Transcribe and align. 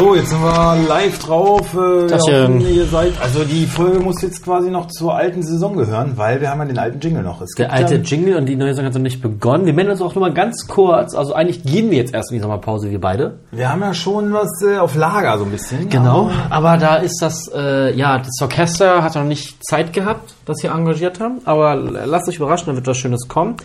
So, 0.00 0.14
jetzt 0.14 0.30
sind 0.30 0.40
wir 0.40 0.76
live 0.88 1.18
drauf. 1.18 1.74
Äh, 1.74 1.76
wir 1.76 2.70
ihr 2.70 2.86
seid, 2.86 3.12
also 3.20 3.44
die 3.44 3.66
Folge 3.66 4.00
muss 4.00 4.22
jetzt 4.22 4.42
quasi 4.42 4.70
noch 4.70 4.86
zur 4.86 5.14
alten 5.14 5.42
Saison 5.42 5.76
gehören, 5.76 6.16
weil 6.16 6.40
wir 6.40 6.48
haben 6.48 6.60
ja 6.60 6.64
den 6.64 6.78
alten 6.78 7.00
Jingle 7.00 7.22
noch. 7.22 7.42
Es 7.42 7.50
Der 7.58 7.70
alte 7.70 7.96
ja, 7.96 8.00
Jingle 8.00 8.36
und 8.36 8.46
die 8.46 8.56
neue 8.56 8.68
Saison 8.70 8.86
hat 8.86 8.94
noch 8.94 9.02
nicht 9.02 9.20
begonnen. 9.20 9.66
Wir 9.66 9.74
melden 9.74 9.90
uns 9.90 10.00
auch 10.00 10.14
nur 10.14 10.22
mal 10.22 10.32
ganz 10.32 10.66
kurz. 10.66 11.14
Also 11.14 11.34
eigentlich 11.34 11.64
gehen 11.64 11.90
wir 11.90 11.98
jetzt 11.98 12.14
erst 12.14 12.30
in 12.30 12.38
die 12.38 12.40
Sommerpause, 12.40 12.90
wir 12.90 12.98
beide. 12.98 13.40
wir 13.50 13.70
haben 13.70 13.82
ja 13.82 13.92
schon 13.92 14.32
was 14.32 14.48
äh, 14.62 14.78
auf 14.78 14.94
Lager 14.94 15.36
so 15.36 15.44
ein 15.44 15.50
bisschen. 15.50 15.90
Genau. 15.90 16.30
Aber 16.48 16.78
da 16.78 16.96
ist 16.96 17.20
das, 17.20 17.50
äh, 17.54 17.94
ja, 17.94 18.16
das 18.16 18.40
Orchester 18.40 19.02
hat 19.02 19.16
noch 19.16 19.24
nicht 19.24 19.62
Zeit 19.62 19.92
gehabt, 19.92 20.32
das 20.46 20.62
hier 20.62 20.70
engagiert 20.70 21.20
haben. 21.20 21.42
Aber 21.44 21.74
lasst 21.74 22.26
euch 22.26 22.36
überraschen, 22.36 22.68
da 22.68 22.74
wird 22.74 22.86
was 22.86 22.96
Schönes 22.96 23.28
kommen. 23.28 23.56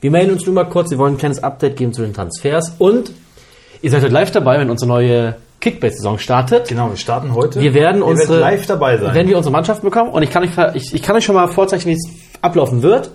Wir 0.00 0.10
melden 0.10 0.32
uns 0.32 0.46
nur 0.46 0.54
mal 0.54 0.64
kurz. 0.64 0.90
Wir 0.90 0.96
wollen 0.96 1.16
ein 1.16 1.18
kleines 1.18 1.44
Update 1.44 1.76
geben 1.76 1.92
zu 1.92 2.00
den 2.00 2.14
Transfers. 2.14 2.76
Und 2.78 3.12
ihr 3.82 3.90
seid 3.90 4.02
heute 4.02 4.14
live 4.14 4.30
dabei, 4.30 4.58
wenn 4.58 4.70
unsere 4.70 4.88
neue 4.88 5.34
Kickbase-Saison 5.62 6.18
startet. 6.18 6.68
Genau, 6.68 6.90
wir 6.90 6.96
starten 6.96 7.34
heute. 7.34 7.60
Wir 7.60 7.72
werden 7.72 8.02
unsere 8.02 8.40
live 8.40 8.66
dabei 8.66 8.98
sein. 8.98 9.14
Wenn 9.14 9.28
wir 9.28 9.36
unsere 9.36 9.52
Mannschaft 9.52 9.82
bekommen 9.82 10.10
und 10.10 10.22
ich 10.22 10.30
kann 10.30 10.42
euch 10.42 10.50
ich, 10.74 10.92
ich 10.92 11.02
kann 11.02 11.16
euch 11.16 11.24
schon 11.24 11.36
mal 11.36 11.46
vorzeichnen, 11.46 11.94
wie 11.94 11.98
es 11.98 12.10
ablaufen 12.42 12.82
wird. 12.82 13.12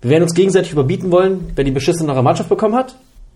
Wir 0.00 0.12
werden 0.12 0.22
uns 0.22 0.34
gegenseitig 0.34 0.72
überbieten 0.72 1.10
wollen, 1.10 1.50
wer 1.54 1.64
die 1.64 1.72
beschissenere 1.72 2.22
Mannschaft 2.22 2.48
bekommen 2.48 2.76
hat. 2.76 2.94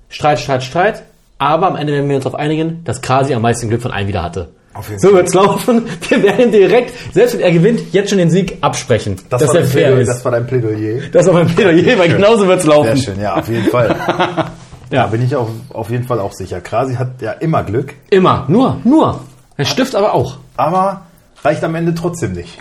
Streit, 0.09 0.39
Streit, 0.39 0.63
Streit. 0.63 1.03
Aber 1.39 1.67
am 1.67 1.77
Ende 1.77 1.93
werden 1.93 2.09
wir 2.09 2.17
uns 2.17 2.25
darauf 2.25 2.39
einigen, 2.39 2.83
dass 2.85 3.03
Kasi 3.03 3.35
am 3.35 3.43
meisten 3.43 3.69
Glück 3.69 3.83
von 3.83 3.91
allen 3.91 4.09
wieder 4.09 4.23
hatte. 4.23 4.49
Auf 4.75 4.89
jeden 4.89 5.01
So 5.01 5.13
wird's 5.13 5.35
laufen. 5.35 5.87
Wir 6.09 6.23
werden 6.23 6.53
direkt, 6.53 6.93
selbst 7.13 7.35
wenn 7.35 7.41
er 7.41 7.51
gewinnt, 7.51 7.93
jetzt 7.93 8.11
schon 8.11 8.19
den 8.19 8.31
Sieg 8.31 8.59
absprechen. 8.61 9.17
das, 9.29 9.47
war 9.47 9.55
dein 9.55 9.69
Plädoyer, 9.69 10.01
ist. 10.01 10.09
das 10.09 10.25
war 10.25 10.33
dein 10.33 10.47
Plädoyer. 10.47 11.01
Das 11.11 11.27
war 11.27 11.35
mein 11.35 11.49
Plädoyer, 11.49 11.99
weil 11.99 12.09
genauso 12.11 12.47
wird's 12.47 12.65
laufen. 12.65 12.97
Sehr 12.97 13.15
schön, 13.15 13.21
ja, 13.21 13.35
auf 13.35 13.49
jeden 13.49 13.71
Fall. 13.71 13.97
ja, 14.91 15.07
bin 15.09 15.23
ich 15.23 15.35
auch 15.37 15.49
auf 15.73 15.91
jeden 15.91 16.05
Fall 16.05 16.21
auch 16.21 16.33
sicher. 16.33 16.61
Krasi 16.61 16.95
hat 16.95 17.21
ja 17.21 17.33
immer 17.33 17.63
Glück, 17.65 17.95
Immer. 18.11 18.45
Nur, 18.49 18.79
nur. 18.85 19.21
Der 19.59 19.65
Stift 19.65 19.95
aber 19.95 20.13
auch. 20.15 20.37
aber 20.57 21.03
reicht 21.43 21.63
am 21.65 21.75
Ende 21.75 21.95
trotzdem 21.95 22.33
nicht. 22.33 22.59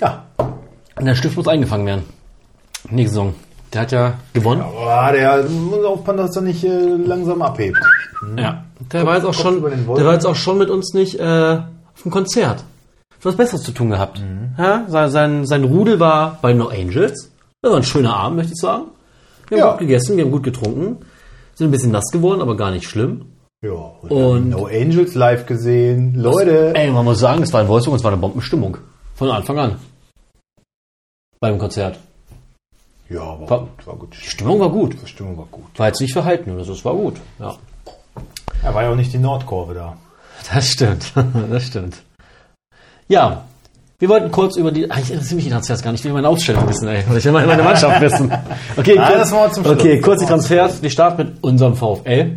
Ja, 0.00 0.24
Und 0.96 1.04
der 1.06 1.14
Stift 1.14 1.36
muss 1.36 1.48
eingefangen 1.48 1.86
werden. 1.86 2.04
Nächste 2.90 3.10
Saison. 3.14 3.34
Der 3.72 3.82
hat 3.82 3.92
ja 3.92 4.14
gewonnen. 4.32 4.62
aber 4.62 5.12
der 5.12 5.42
muss 5.44 5.84
aufpassen, 5.84 6.18
dass 6.18 6.36
er 6.36 6.42
nicht 6.42 6.64
äh, 6.64 6.96
langsam 6.96 7.42
abhebt. 7.42 7.78
Ja. 8.36 8.62
Der 8.92 9.04
war 9.06 9.14
jetzt 9.16 9.24
auch 9.24 9.32
Kopf 9.32 9.42
schon, 9.42 9.62
der 9.96 10.04
war 10.04 10.12
jetzt 10.12 10.26
auch 10.26 10.36
schon 10.36 10.58
mit 10.58 10.70
uns 10.70 10.92
nicht 10.94 11.18
äh, 11.18 11.24
auf 11.94 12.02
dem 12.02 12.10
Konzert. 12.12 12.62
Was 13.22 13.34
Besseres 13.36 13.62
zu 13.62 13.72
tun 13.72 13.90
gehabt. 13.90 14.22
Ja, 14.56 14.84
sein, 14.88 15.10
sein, 15.10 15.46
sein 15.46 15.64
Rudel 15.64 15.98
war 15.98 16.38
bei 16.42 16.52
No 16.52 16.68
Angels. 16.68 17.32
Das 17.62 17.70
war 17.72 17.78
ein 17.78 17.82
schöner 17.84 18.14
Abend, 18.14 18.36
möchte 18.36 18.52
ich 18.52 18.60
sagen. 18.60 18.84
Wir 19.48 19.58
haben 19.58 19.64
Ja. 19.66 19.70
gut 19.72 19.80
gegessen, 19.80 20.16
wir 20.16 20.24
haben 20.24 20.30
gut 20.30 20.44
getrunken. 20.44 20.98
Sind 21.56 21.68
ein 21.68 21.70
bisschen 21.70 21.90
nass 21.92 22.10
geworden, 22.12 22.40
aber 22.42 22.56
gar 22.56 22.70
nicht 22.70 22.88
schlimm. 22.88 23.32
Ja, 23.62 23.70
und, 23.72 24.10
Und- 24.12 24.50
No 24.50 24.66
Angels 24.66 25.14
live 25.14 25.46
gesehen. 25.46 26.14
Leute. 26.14 26.74
Ey, 26.76 26.90
man 26.90 27.04
muss 27.04 27.18
sagen, 27.18 27.42
es 27.42 27.52
war 27.52 27.62
in 27.62 27.68
Wolfsburg, 27.68 27.96
es 27.96 28.04
war 28.04 28.12
eine 28.12 28.20
Bombenstimmung. 28.20 28.76
Von 29.14 29.30
Anfang 29.30 29.58
an. 29.58 29.76
Beim 31.40 31.58
Konzert. 31.58 31.98
Ja, 33.08 33.20
war, 33.40 33.48
War- 33.50 33.60
gut, 33.60 33.86
war 33.86 33.96
gut. 33.96 34.14
Die 34.22 34.28
Stimmung 34.30 34.60
war 34.60 34.70
gut. 34.70 34.96
Die 35.02 35.06
Stimmung 35.08 35.38
war 35.38 35.46
gut. 35.50 35.64
War 35.78 35.86
jetzt 35.88 36.00
nicht 36.00 36.12
verhalten, 36.12 36.50
also 36.58 36.72
es 36.72 36.84
war 36.84 36.94
gut. 36.94 37.16
Ja. 37.38 37.56
Er 38.62 38.74
war 38.74 38.82
ja 38.82 38.90
auch 38.90 38.96
nicht 38.96 39.12
die 39.12 39.18
Nordkurve 39.18 39.74
da. 39.74 39.96
Das 40.52 40.66
stimmt, 40.68 41.12
das 41.50 41.66
stimmt. 41.66 42.02
Ja, 43.08 43.44
wir 43.98 44.08
wollten 44.08 44.30
kurz 44.30 44.56
über 44.56 44.70
die. 44.72 44.90
Eigentlich 44.90 45.12
interessiert 45.12 45.36
mich 45.36 45.44
die 45.44 45.50
Transfers 45.50 45.82
gar 45.82 45.92
nicht. 45.92 46.00
Ich 46.00 46.04
will 46.04 46.12
meine 46.12 46.28
Aufstellung 46.28 46.68
wissen, 46.68 46.86
ey. 46.88 47.04
Ich 47.16 47.24
will 47.24 47.32
meine 47.32 47.62
Mannschaft 47.62 48.00
wissen. 48.00 48.30
Okay, 48.76 48.94
Nein, 48.96 49.06
kurz, 49.08 49.18
das 49.20 49.30
machen 49.30 49.42
wir 49.44 49.52
zum 49.52 49.64
Schluss. 49.64 49.76
okay, 49.78 50.00
kurz 50.00 50.20
die 50.20 50.26
Transfers. 50.26 50.82
Wir 50.82 50.90
starten 50.90 51.22
mit 51.22 51.44
unserem 51.44 51.74
VfL. 51.76 52.36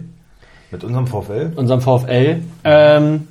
Mit 0.72 0.84
unserem 0.84 1.08
VfL. 1.08 1.52
Unserem 1.56 1.82
VfL. 1.82 2.42
Ähm, 2.64 3.28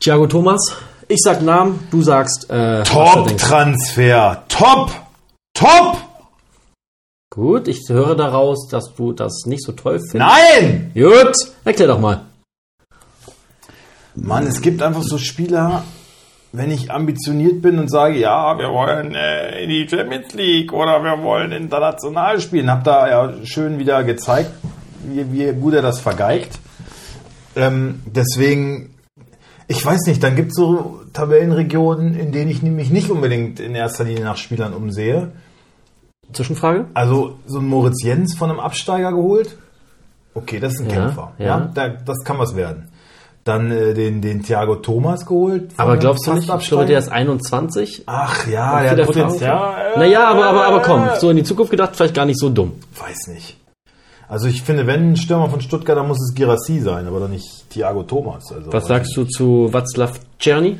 Thiago 0.00 0.26
Thomas. 0.26 0.60
Ich 1.06 1.20
sag 1.22 1.40
Namen, 1.42 1.86
du 1.90 2.02
sagst. 2.02 2.50
Äh. 2.50 2.82
Top-Transfer. 2.82 4.42
Top! 4.48 4.90
Top! 5.54 5.98
Gut, 7.30 7.68
ich 7.68 7.88
höre 7.88 8.16
daraus, 8.16 8.68
dass 8.68 8.94
du 8.94 9.12
das 9.12 9.44
nicht 9.46 9.62
so 9.62 9.72
toll 9.72 10.00
findest. 10.00 10.32
Nein! 10.32 10.90
Gut, 10.94 11.34
erklär 11.64 11.88
doch 11.88 12.00
mal. 12.00 12.22
Mann, 14.22 14.46
es 14.46 14.60
gibt 14.60 14.82
einfach 14.82 15.02
so 15.02 15.18
Spieler, 15.18 15.84
wenn 16.52 16.70
ich 16.70 16.90
ambitioniert 16.90 17.60
bin 17.62 17.78
und 17.78 17.90
sage, 17.90 18.18
ja, 18.18 18.58
wir 18.58 18.68
wollen 18.72 19.14
äh, 19.14 19.62
in 19.62 19.68
die 19.70 19.88
Champions 19.88 20.32
League 20.34 20.72
oder 20.72 21.02
wir 21.02 21.22
wollen 21.22 21.52
international 21.52 22.40
spielen, 22.40 22.70
hab 22.70 22.84
da 22.84 23.08
ja 23.08 23.32
schön 23.44 23.78
wieder 23.78 24.02
gezeigt, 24.04 24.50
wie, 25.04 25.30
wie 25.32 25.52
gut 25.52 25.74
er 25.74 25.82
das 25.82 26.00
vergeigt. 26.00 26.58
Ähm, 27.54 28.02
deswegen, 28.06 28.94
ich 29.66 29.84
weiß 29.84 30.06
nicht, 30.06 30.22
dann 30.22 30.36
gibt 30.36 30.50
es 30.50 30.56
so 30.56 31.00
Tabellenregionen, 31.12 32.18
in 32.18 32.32
denen 32.32 32.50
ich 32.50 32.62
mich 32.62 32.90
nicht 32.90 33.10
unbedingt 33.10 33.60
in 33.60 33.74
erster 33.74 34.04
Linie 34.04 34.24
nach 34.24 34.36
Spielern 34.36 34.72
umsehe. 34.72 35.32
Zwischenfrage? 36.32 36.86
Also 36.94 37.38
so 37.46 37.58
ein 37.58 37.66
Moritz 37.66 38.02
Jens 38.02 38.34
von 38.36 38.50
einem 38.50 38.60
Absteiger 38.60 39.12
geholt. 39.12 39.56
Okay, 40.34 40.60
das 40.60 40.74
ist 40.74 40.80
ein 40.80 40.90
Ja, 40.90 40.94
Kämpfer. 40.96 41.32
ja. 41.38 41.46
Ja, 41.46 41.70
da, 41.74 41.88
das 41.88 42.18
kann 42.24 42.38
was 42.38 42.54
werden. 42.54 42.88
Dann 43.48 43.70
äh, 43.70 43.94
den, 43.94 44.20
den 44.20 44.42
Thiago 44.42 44.76
Thomas 44.76 45.24
geholt. 45.24 45.70
Aber 45.78 45.96
glaubst 45.96 46.26
du 46.26 46.34
nicht, 46.34 46.52
ich 46.52 46.68
glaube, 46.68 46.84
der 46.84 46.98
ist 46.98 47.08
21? 47.08 48.02
Ach 48.04 48.46
ja, 48.46 48.82
der 48.82 48.90
hat. 48.90 49.06
Potenzial. 49.06 49.96
Naja, 49.96 50.28
aber, 50.28 50.44
aber, 50.44 50.66
aber 50.66 50.82
komm, 50.82 51.08
so 51.18 51.30
in 51.30 51.38
die 51.38 51.44
Zukunft 51.44 51.70
gedacht, 51.70 51.96
vielleicht 51.96 52.14
gar 52.14 52.26
nicht 52.26 52.38
so 52.38 52.50
dumm. 52.50 52.72
Weiß 52.94 53.28
nicht. 53.28 53.56
Also 54.28 54.48
ich 54.48 54.62
finde, 54.62 54.86
wenn 54.86 55.12
ein 55.12 55.16
Stürmer 55.16 55.48
von 55.48 55.62
Stuttgart, 55.62 55.96
dann 55.96 56.06
muss 56.06 56.20
es 56.20 56.34
Girassi 56.34 56.80
sein, 56.80 57.06
aber 57.06 57.20
doch 57.20 57.28
nicht 57.28 57.70
Thiago 57.70 58.02
Thomas. 58.02 58.52
Also, 58.52 58.70
Was 58.70 58.86
sagst 58.86 59.16
du 59.16 59.24
zu 59.24 59.70
Václav 59.72 60.10
Czerny? 60.38 60.76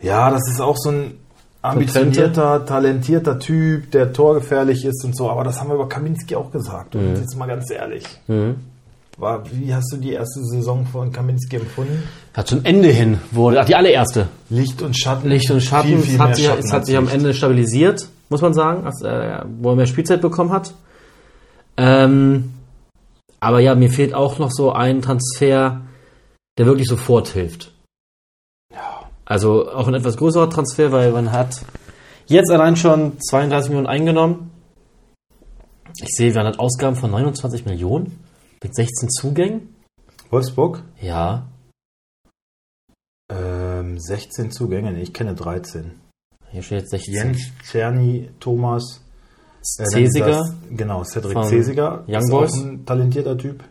Ja, 0.00 0.30
das 0.30 0.48
ist 0.48 0.62
auch 0.62 0.78
so 0.78 0.90
ein 0.90 1.18
ambitionierter, 1.60 2.64
talentierter 2.64 3.38
Typ, 3.38 3.90
der 3.90 4.14
torgefährlich 4.14 4.86
ist 4.86 5.04
und 5.04 5.14
so. 5.14 5.28
Aber 5.28 5.44
das 5.44 5.60
haben 5.60 5.68
wir 5.68 5.74
über 5.74 5.90
Kaminski 5.90 6.36
auch 6.36 6.50
gesagt. 6.50 6.96
Und 6.96 7.16
jetzt 7.16 7.36
mal 7.36 7.46
ganz 7.46 7.70
ehrlich. 7.70 8.04
War, 9.22 9.44
wie 9.52 9.72
hast 9.72 9.92
du 9.92 9.98
die 9.98 10.14
erste 10.14 10.42
Saison 10.42 10.84
von 10.84 11.12
Kaminski 11.12 11.54
empfunden? 11.54 12.02
Hat 12.34 12.48
zum 12.48 12.64
Ende 12.64 12.88
hin 12.88 13.20
wurde, 13.30 13.60
ach, 13.60 13.66
die 13.66 13.76
allererste. 13.76 14.26
Licht 14.50 14.82
und 14.82 14.98
Schatten. 14.98 15.28
Licht 15.28 15.48
und 15.48 15.60
Schatten, 15.60 15.90
Viel, 15.90 15.98
viel 16.00 16.14
es 16.14 16.20
hat, 16.20 16.34
sich, 16.34 16.46
Schatten 16.46 16.64
es 16.64 16.72
hat 16.72 16.86
sich 16.86 16.96
am. 16.96 17.06
Ende 17.06 17.32
stabilisiert, 17.32 18.08
muss 18.30 18.40
man 18.40 18.52
sagen, 18.52 18.84
als, 18.84 19.00
äh, 19.02 19.44
wo 19.60 19.70
er 19.70 19.76
mehr 19.76 19.86
Spielzeit 19.86 20.20
bekommen 20.22 20.50
hat. 20.50 20.74
Ähm, 21.76 22.52
aber 23.38 23.60
ja, 23.60 23.76
mir 23.76 23.90
fehlt 23.90 24.12
auch 24.12 24.40
noch 24.40 24.50
so 24.50 24.72
ein 24.72 25.02
Transfer, 25.02 25.82
der 26.58 26.66
wirklich 26.66 26.88
sofort 26.88 27.28
hilft. 27.28 27.70
Also 29.24 29.70
auch 29.70 29.86
ein 29.86 29.94
etwas 29.94 30.16
größerer 30.16 30.50
Transfer, 30.50 30.90
weil 30.90 31.12
man 31.12 31.30
hat 31.30 31.64
jetzt 32.26 32.50
allein 32.50 32.74
schon 32.74 33.20
32 33.20 33.70
Millionen 33.70 33.86
eingenommen. 33.86 34.50
Ich 36.00 36.08
sehe, 36.08 36.34
wir 36.34 36.42
haben 36.42 36.58
Ausgaben 36.58 36.96
von 36.96 37.12
29 37.12 37.66
Millionen 37.66 38.18
mit 38.62 38.74
16 38.74 39.10
Zugängen. 39.10 39.74
Wolfsburg? 40.30 40.82
Ja, 41.00 41.46
Ähm, 43.32 43.98
16 43.98 44.50
Zugänge, 44.50 44.92
nee, 44.92 45.02
ich 45.02 45.12
kenne 45.14 45.34
13. 45.34 45.92
hier 46.50 46.62
steht 46.62 46.80
jetzt 46.80 46.90
16. 46.90 47.14
Jens, 47.14 47.38
Czerny, 47.64 48.28
Thomas, 48.40 49.00
äh, 49.78 49.84
Cesiger. 49.86 50.54
Genau, 50.70 51.02
Cedric 51.04 51.44
Cesiger. 51.44 52.04
Young 52.06 52.28
Boys. 52.28 52.52
ein 52.54 52.84
talentierter 52.84 53.38
Typ. 53.38 53.64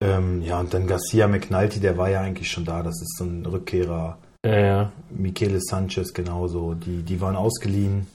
Ähm, 0.00 0.42
ja, 0.42 0.60
und 0.60 0.72
dann 0.74 0.86
Garcia 0.86 1.26
McNulty, 1.26 1.80
der 1.80 1.96
war 1.96 2.10
ja 2.10 2.20
eigentlich 2.20 2.50
schon 2.50 2.64
da. 2.64 2.82
Das 2.82 3.00
ist 3.00 3.16
so 3.18 3.24
ein 3.24 3.46
Rückkehrer. 3.46 4.18
Äh, 4.42 4.86
Michele 5.10 5.60
Sanchez 5.60 6.12
genauso. 6.12 6.74
Die, 6.74 7.02
die 7.02 7.20
waren 7.20 7.36
ausgeliehen. 7.36 8.06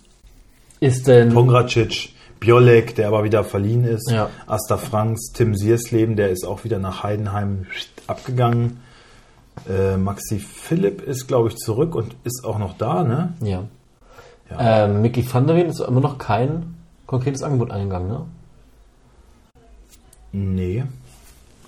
ist 0.80 1.08
denn 1.08 1.34
Pongracic, 1.34 2.14
Biolek, 2.40 2.96
der 2.96 3.08
aber 3.10 3.24
wieder 3.24 3.44
verliehen 3.44 3.84
ist. 3.84 4.10
Ja. 4.12 4.30
Asta 4.48 4.78
Franks, 4.78 5.32
Tim 5.34 5.56
Siersleben, 5.56 6.16
der 6.16 6.30
ist 6.30 6.46
auch 6.46 6.64
wieder 6.64 6.80
nach 6.80 7.04
Heidenheim 7.04 7.66
abgegangen. 8.08 8.80
Äh, 9.70 9.98
Maxi 9.98 10.40
Philipp 10.40 11.02
ist, 11.02 11.28
glaube 11.28 11.50
ich, 11.50 11.58
zurück 11.58 11.96
und 11.96 12.16
ist 12.24 12.46
auch 12.46 12.58
noch 12.60 12.78
da, 12.78 13.04
ne? 13.04 13.34
Ja. 13.42 13.64
Ja. 14.50 14.86
Ähm, 14.86 15.02
Mickey 15.02 15.26
van 15.32 15.48
der 15.48 15.56
Ven 15.58 15.68
ist 15.68 15.80
immer 15.82 16.00
noch 16.02 16.18
kein 16.18 16.76
konkretes 17.06 17.44
Angebot 17.44 17.72
eingegangen, 17.72 18.08
ne? 18.08 18.26
Nee, 20.32 20.84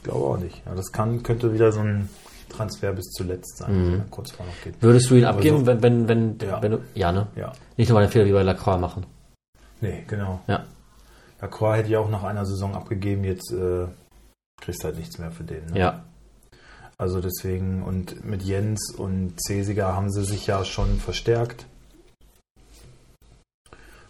glaube 0.03 0.25
auch 0.25 0.37
nicht. 0.37 0.61
Ja, 0.65 0.73
das 0.75 0.91
kann, 0.91 1.23
könnte 1.23 1.53
wieder 1.53 1.71
so 1.71 1.79
ein 1.81 2.09
Transfer 2.49 2.91
bis 2.93 3.09
zuletzt 3.11 3.57
sein, 3.57 3.91
Mhm. 3.91 4.03
kurz 4.11 4.31
vor 4.31 4.45
noch 4.45 4.53
geht. 4.63 4.75
Würdest 4.81 5.09
du 5.09 5.15
ihn 5.15 5.25
Aber 5.25 5.37
abgeben, 5.37 5.59
so- 5.59 5.65
wenn, 5.67 5.81
wenn, 5.81 6.07
wenn, 6.07 6.37
Ja. 6.41 6.61
wenn 6.61 6.71
du, 6.71 6.79
ja, 6.93 7.11
ne? 7.11 7.27
Ja, 7.35 7.53
Nicht 7.77 7.89
nochmal 7.89 8.05
den 8.05 8.11
Fehler 8.11 8.25
wie 8.25 8.33
bei 8.33 8.43
Lacroix 8.43 8.79
machen. 8.79 9.05
Nee, 9.81 10.03
genau. 10.07 10.39
Ja. 10.47 10.63
Ja, 11.41 11.47
Kroa 11.47 11.75
hätte 11.75 11.89
ja 11.89 11.99
auch 11.99 12.09
nach 12.09 12.23
einer 12.23 12.45
Saison 12.45 12.75
abgegeben, 12.75 13.23
jetzt 13.23 13.51
äh, 13.51 13.87
kriegst 14.61 14.83
halt 14.83 14.97
nichts 14.97 15.17
mehr 15.17 15.31
für 15.31 15.43
den. 15.43 15.65
Ne? 15.71 15.79
Ja. 15.79 16.03
Also 16.97 17.19
deswegen, 17.19 17.81
und 17.81 18.23
mit 18.23 18.43
Jens 18.43 18.93
und 18.95 19.33
Cesiger 19.41 19.95
haben 19.95 20.11
sie 20.11 20.23
sich 20.23 20.45
ja 20.45 20.63
schon 20.63 20.99
verstärkt. 20.99 21.65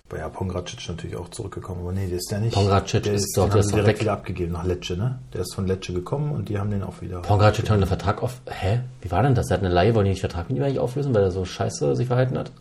Bei 0.09 0.17
ja, 0.17 0.27
Pongracic 0.27 0.85
natürlich 0.89 1.15
auch 1.15 1.29
zurückgekommen, 1.29 1.79
aber 1.83 1.93
nee, 1.93 2.07
der 2.07 2.17
ist 2.17 2.29
ja 2.29 2.39
nicht. 2.39 2.53
Pongracic 2.53 3.03
der 3.03 3.13
ist 3.13 3.33
doch- 3.37 3.43
den 3.45 3.51
der 3.51 3.59
ist 3.61 3.71
doch 3.71 3.75
direkt 3.77 3.99
weg. 3.99 4.01
wieder 4.01 4.11
abgegeben 4.11 4.51
nach 4.51 4.65
Lecce, 4.65 4.97
ne? 4.97 5.19
Der 5.31 5.39
ist 5.39 5.55
von 5.55 5.65
Lecce 5.67 5.93
gekommen 5.93 6.33
und 6.33 6.49
die 6.49 6.59
haben 6.59 6.69
den 6.69 6.83
auch 6.83 6.99
wieder. 6.99 7.21
Pongracic 7.21 7.69
hat 7.69 7.77
einen 7.77 7.87
Vertrag 7.87 8.21
auf. 8.21 8.41
Hä? 8.49 8.81
Wie 8.99 9.09
war 9.09 9.23
denn 9.23 9.35
das? 9.35 9.49
Er 9.49 9.53
hat 9.57 9.63
eine 9.63 9.73
Laie, 9.73 9.95
wollen 9.95 10.03
die 10.03 10.11
nicht 10.11 10.19
Vertrag 10.19 10.49
mit 10.49 10.57
ihm 10.57 10.63
eigentlich 10.65 10.79
auflösen, 10.79 11.13
weil 11.13 11.23
er 11.23 11.31
so 11.31 11.45
scheiße 11.45 11.95
sich 11.95 12.07
verhalten 12.07 12.37
hat? 12.37 12.51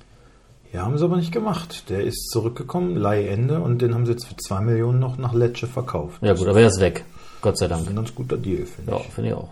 Ja, 0.72 0.82
haben 0.82 0.96
sie 0.98 1.04
aber 1.04 1.16
nicht 1.16 1.32
gemacht. 1.32 1.84
Der 1.88 2.04
ist 2.04 2.28
zurückgekommen, 2.30 2.96
Leihende, 2.96 3.60
und 3.60 3.82
den 3.82 3.92
haben 3.94 4.06
sie 4.06 4.12
jetzt 4.12 4.26
für 4.26 4.36
2 4.36 4.60
Millionen 4.60 5.00
noch 5.00 5.16
nach 5.18 5.34
Lecce 5.34 5.66
verkauft. 5.66 6.18
Ja 6.22 6.32
gut, 6.34 6.46
aber 6.46 6.60
er 6.60 6.68
ist 6.68 6.80
weg. 6.80 7.04
Gott 7.42 7.58
sei 7.58 7.66
Das 7.66 7.78
Dank. 7.78 7.82
ist 7.88 7.90
ein 7.92 7.96
ganz 7.96 8.14
guter 8.14 8.36
Deal, 8.36 8.66
finde 8.66 8.92
Ja, 8.92 8.98
ich. 8.98 9.06
finde 9.12 9.30
ich 9.30 9.36
auch. 9.36 9.48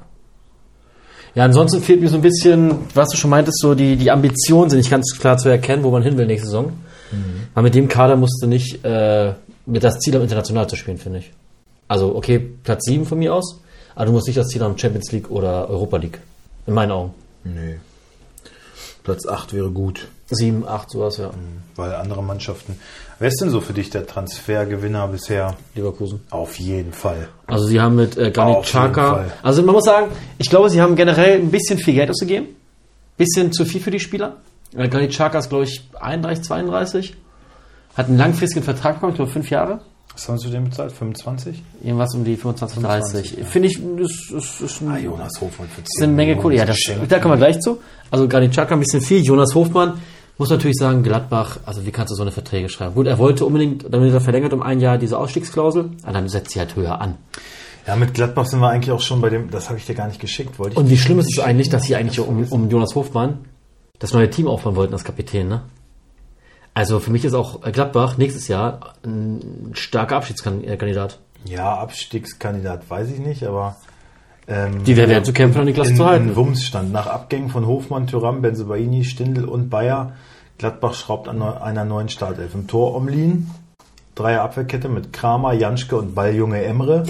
Ja, 1.34 1.44
ansonsten 1.44 1.80
fehlt 1.82 2.00
mir 2.00 2.08
so 2.08 2.16
ein 2.16 2.22
bisschen, 2.22 2.74
was 2.94 3.08
du 3.10 3.16
schon 3.16 3.30
meintest, 3.30 3.60
so 3.60 3.74
die, 3.74 3.96
die 3.96 4.10
Ambitionen 4.10 4.70
sind 4.70 4.78
nicht 4.78 4.90
ganz 4.90 5.16
klar 5.18 5.36
zu 5.38 5.48
erkennen, 5.48 5.82
wo 5.82 5.90
man 5.90 6.02
hin 6.02 6.16
will 6.16 6.26
nächste 6.26 6.46
Saison. 6.46 6.72
Weil 7.54 7.62
mit 7.64 7.74
dem 7.74 7.88
Kader 7.88 8.16
musst 8.16 8.42
du 8.42 8.46
nicht 8.46 8.84
äh, 8.84 9.32
mit 9.66 9.82
das 9.82 9.98
Ziel 9.98 10.14
haben, 10.14 10.22
international 10.22 10.68
zu 10.68 10.76
spielen, 10.76 10.98
finde 10.98 11.20
ich. 11.20 11.32
Also, 11.88 12.14
okay, 12.14 12.38
Platz 12.38 12.84
7 12.84 13.06
von 13.06 13.18
mir 13.18 13.34
aus, 13.34 13.60
aber 13.94 14.06
du 14.06 14.12
musst 14.12 14.26
nicht 14.26 14.36
das 14.38 14.48
Ziel 14.48 14.62
haben, 14.62 14.76
Champions 14.78 15.10
League 15.12 15.30
oder 15.30 15.68
Europa 15.70 15.96
League. 15.96 16.18
In 16.66 16.74
meinen 16.74 16.92
Augen. 16.92 17.14
Nee. 17.44 17.78
Platz 19.08 19.26
8 19.26 19.54
wäre 19.54 19.70
gut. 19.70 20.08
7, 20.28 20.68
8, 20.68 20.90
sowas, 20.90 21.16
ja. 21.16 21.30
Weil 21.76 21.94
andere 21.94 22.22
Mannschaften. 22.22 22.78
Wer 23.18 23.28
ist 23.28 23.40
denn 23.40 23.48
so 23.48 23.62
für 23.62 23.72
dich 23.72 23.88
der 23.88 24.06
Transfergewinner 24.06 25.08
bisher? 25.08 25.56
Leverkusen. 25.74 26.20
Auf 26.28 26.58
jeden 26.58 26.92
Fall. 26.92 27.30
Also 27.46 27.64
sie 27.64 27.80
haben 27.80 27.96
mit 27.96 28.18
äh, 28.18 28.30
Granit 28.30 28.56
Auf 28.56 28.66
jeden 28.66 28.92
Xhaka, 28.92 29.14
Fall. 29.14 29.32
also 29.42 29.62
man 29.62 29.74
muss 29.74 29.84
sagen, 29.84 30.08
ich 30.36 30.50
glaube, 30.50 30.68
sie 30.68 30.82
haben 30.82 30.94
generell 30.94 31.40
ein 31.40 31.50
bisschen 31.50 31.78
viel 31.78 31.94
Geld 31.94 32.10
ausgegeben. 32.10 32.48
Bisschen 33.16 33.50
zu 33.50 33.64
viel 33.64 33.80
für 33.80 33.90
die 33.90 33.98
Spieler. 33.98 34.36
Äh, 34.76 34.88
Granit 34.88 35.12
Xhaka 35.12 35.38
ist, 35.38 35.48
glaube 35.48 35.64
ich, 35.64 35.88
31, 35.98 36.44
32. 36.44 37.16
Hat 37.96 38.08
einen 38.08 38.18
langfristigen 38.18 38.62
Vertrag 38.62 38.96
bekommen, 38.96 39.12
ich 39.12 39.16
glaube 39.16 39.32
fünf 39.32 39.48
Jahre. 39.48 39.80
Was 40.18 40.28
haben 40.28 40.38
Sie 40.38 40.50
dem 40.50 40.64
bezahlt? 40.64 40.90
25? 40.90 41.62
Irgendwas 41.80 42.12
um 42.12 42.24
die 42.24 42.36
25, 42.36 42.82
30. 42.82 43.30
25, 43.30 43.38
ja. 43.38 43.44
Finde 43.44 43.68
ich, 43.68 43.80
das 43.96 44.42
ist, 44.42 44.60
ist, 44.60 44.80
ein, 44.80 44.88
Ah, 44.90 44.98
Jonas 44.98 45.40
Hofmann 45.40 45.68
für 45.68 45.76
10 45.76 45.84
ist 45.84 46.02
eine 46.02 46.12
Menge 46.12 46.36
Kohle. 46.36 46.56
Ja, 46.56 46.64
das, 46.64 46.76
da 47.08 47.20
kommen 47.20 47.34
wir 47.34 47.38
gleich 47.38 47.60
zu. 47.60 47.78
Also 48.10 48.26
Granit 48.26 48.50
Xhaka 48.50 48.74
ein 48.74 48.80
bisschen 48.80 49.00
viel. 49.00 49.22
Jonas 49.22 49.54
Hofmann 49.54 50.02
muss 50.36 50.50
natürlich 50.50 50.76
sagen, 50.76 51.04
Gladbach, 51.04 51.60
also 51.64 51.86
wie 51.86 51.92
kannst 51.92 52.10
du 52.10 52.16
so 52.16 52.22
eine 52.22 52.32
Verträge 52.32 52.68
schreiben? 52.68 52.96
Gut, 52.96 53.06
er 53.06 53.18
wollte 53.18 53.44
unbedingt, 53.44 53.86
damit 53.88 54.12
er 54.12 54.20
verlängert 54.20 54.52
um 54.52 54.60
ein 54.60 54.80
Jahr 54.80 54.98
diese 54.98 55.16
Ausstiegsklausel, 55.18 55.90
aber 56.02 56.12
dann 56.12 56.28
setzt 56.28 56.50
sie 56.50 56.58
halt 56.58 56.74
höher 56.74 57.00
an. 57.00 57.14
Ja, 57.86 57.94
mit 57.94 58.12
Gladbach 58.12 58.46
sind 58.46 58.58
wir 58.58 58.70
eigentlich 58.70 58.90
auch 58.90 59.00
schon 59.00 59.20
bei 59.20 59.30
dem, 59.30 59.52
das 59.52 59.68
habe 59.68 59.78
ich 59.78 59.86
dir 59.86 59.94
gar 59.94 60.08
nicht 60.08 60.20
geschickt, 60.20 60.58
wollte 60.58 60.72
ich. 60.72 60.78
Und 60.78 60.90
wie 60.90 60.98
schlimm 60.98 61.20
ist 61.20 61.28
es 61.32 61.38
eigentlich, 61.38 61.68
dass 61.68 61.84
sie 61.84 61.94
eigentlich 61.94 62.18
um, 62.18 62.44
um 62.50 62.68
Jonas 62.68 62.96
Hofmann 62.96 63.44
das 64.00 64.12
neue 64.12 64.28
Team 64.30 64.48
aufbauen 64.48 64.74
wollten 64.74 64.94
als 64.94 65.04
Kapitän, 65.04 65.46
ne? 65.48 65.62
Also 66.78 67.00
für 67.00 67.10
mich 67.10 67.24
ist 67.24 67.34
auch 67.34 67.62
Gladbach 67.62 68.18
nächstes 68.18 68.46
Jahr 68.46 68.94
ein 69.04 69.72
starker 69.72 70.14
Abschiedskandidat. 70.14 71.18
Ja, 71.44 71.74
Abstiegskandidat 71.74 72.88
weiß 72.88 73.10
ich 73.10 73.18
nicht, 73.18 73.42
aber 73.42 73.74
ähm, 74.46 74.84
Die 74.84 74.96
werden 74.96 75.24
zu 75.24 75.32
kämpfen, 75.32 75.62
an 75.62 75.66
die 75.66 75.72
Klasse 75.72 75.90
in, 75.90 75.96
zu 75.96 76.06
halten. 76.06 76.28
in 76.28 76.36
Wumms-Stand. 76.36 76.92
Nach 76.92 77.08
Abgängen 77.08 77.48
von 77.48 77.66
Hofmann, 77.66 78.06
Thuram, 78.06 78.42
Benzebaini, 78.42 79.02
Stindl 79.02 79.46
und 79.46 79.70
Bayer, 79.70 80.12
Gladbach 80.58 80.94
schraubt 80.94 81.26
an 81.26 81.42
einer 81.42 81.84
neuen 81.84 82.10
Startelf. 82.10 82.54
Im 82.54 82.68
Tor 82.68 82.94
Omlin, 82.94 83.50
Dreier 84.14 84.42
Abwehrkette 84.42 84.88
mit 84.88 85.12
Kramer, 85.12 85.54
Janschke 85.54 85.96
und 85.96 86.14
Balljunge 86.14 86.62
Emre. 86.62 87.02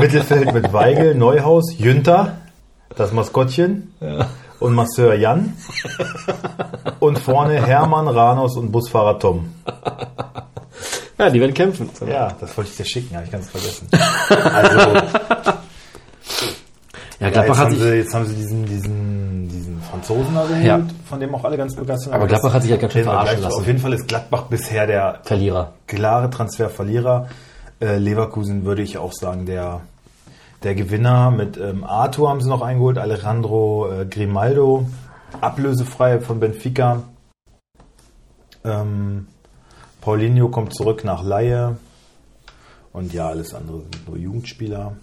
Mittelfeld 0.00 0.54
mit 0.54 0.72
Weigel, 0.72 1.14
Neuhaus, 1.14 1.78
Jünter, 1.78 2.38
das 2.96 3.12
Maskottchen 3.12 3.92
und 4.60 4.74
Masseur 4.74 5.14
Jan. 5.14 5.54
Und 7.00 7.18
vorne 7.18 7.54
Hermann, 7.66 8.06
Ranos 8.08 8.56
und 8.58 8.70
Busfahrer 8.72 9.18
Tom. 9.18 9.54
Ja, 11.18 11.30
die 11.30 11.40
werden 11.40 11.54
kämpfen. 11.54 11.88
Ja, 12.06 12.28
das 12.38 12.54
wollte 12.56 12.70
ich 12.70 12.76
dir 12.76 12.84
schicken, 12.84 13.14
habe 13.16 13.24
ich 13.24 13.30
ganz 13.32 13.48
vergessen. 13.48 13.88
Also, 14.30 14.78
Ja, 17.20 17.26
ja, 17.26 17.30
Gladbach 17.30 17.48
jetzt, 17.48 17.58
hat 17.58 17.64
haben 17.66 17.74
sich, 17.74 17.82
sie, 17.82 17.94
jetzt 17.96 18.14
haben 18.14 18.26
sie 18.26 18.34
diesen, 18.34 18.64
diesen, 18.66 19.48
diesen 19.48 19.82
Franzosen 19.82 20.34
da 20.34 20.44
geholt, 20.46 20.64
Ja. 20.64 20.80
von 21.06 21.20
dem 21.20 21.34
auch 21.34 21.44
alle 21.44 21.56
ganz 21.58 21.74
begeistert 21.74 22.04
sind. 22.04 22.14
Aber 22.14 22.26
Gladbach 22.26 22.54
hat 22.54 22.62
sich 22.62 22.70
halt 22.70 22.80
ganz 22.80 22.92
schön 22.94 23.04
verarschen 23.04 23.42
lassen. 23.42 23.60
Auf 23.60 23.66
jeden 23.66 23.78
Fall 23.78 23.92
ist 23.92 24.08
Gladbach 24.08 24.42
bisher 24.44 24.86
der 24.86 25.20
Verlierer. 25.24 25.72
klare 25.86 26.30
Transferverlierer. 26.30 27.28
Äh, 27.80 27.96
Leverkusen 27.98 28.64
würde 28.64 28.80
ich 28.82 28.96
auch 28.98 29.12
sagen, 29.12 29.44
der, 29.46 29.80
der 30.62 30.74
Gewinner. 30.74 31.30
Mit 31.30 31.56
ähm, 31.56 31.84
Arthur 31.84 32.28
haben 32.30 32.40
sie 32.40 32.48
noch 32.48 32.62
eingeholt, 32.62 32.98
Alejandro 32.98 33.90
äh, 33.92 34.06
Grimaldo, 34.06 34.86
ablösefrei 35.40 36.20
von 36.20 36.40
Benfica. 36.40 37.02
Ähm, 38.64 39.26
Paulinho 40.00 40.48
kommt 40.48 40.74
zurück 40.74 41.04
nach 41.04 41.22
Laie. 41.22 41.76
Und 42.92 43.12
ja, 43.12 43.28
alles 43.28 43.54
andere 43.54 43.82
sind 43.82 44.08
nur 44.08 44.16
Jugendspieler. 44.16 44.96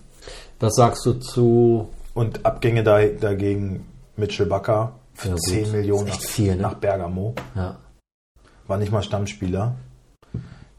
Was 0.60 0.74
sagst 0.76 1.06
du 1.06 1.14
zu 1.14 1.90
Und 2.14 2.46
Abgänge 2.46 2.84
da, 2.84 3.02
dagegen 3.06 3.86
Mitchell 4.18 4.48
Bakker 4.48 4.94
für 5.14 5.30
Ja, 5.30 5.34
gut. 5.36 5.44
10 5.44 5.72
Millionen 5.72 6.08
Ist 6.08 6.14
echt 6.16 6.24
nach, 6.24 6.30
viel, 6.30 6.56
ne? 6.56 6.62
nach 6.62 6.74
Bergamo. 6.76 7.36
ja. 7.56 7.78
War 8.68 8.78
nicht 8.78 8.92
mal 8.92 9.02
Stammspieler. 9.02 9.76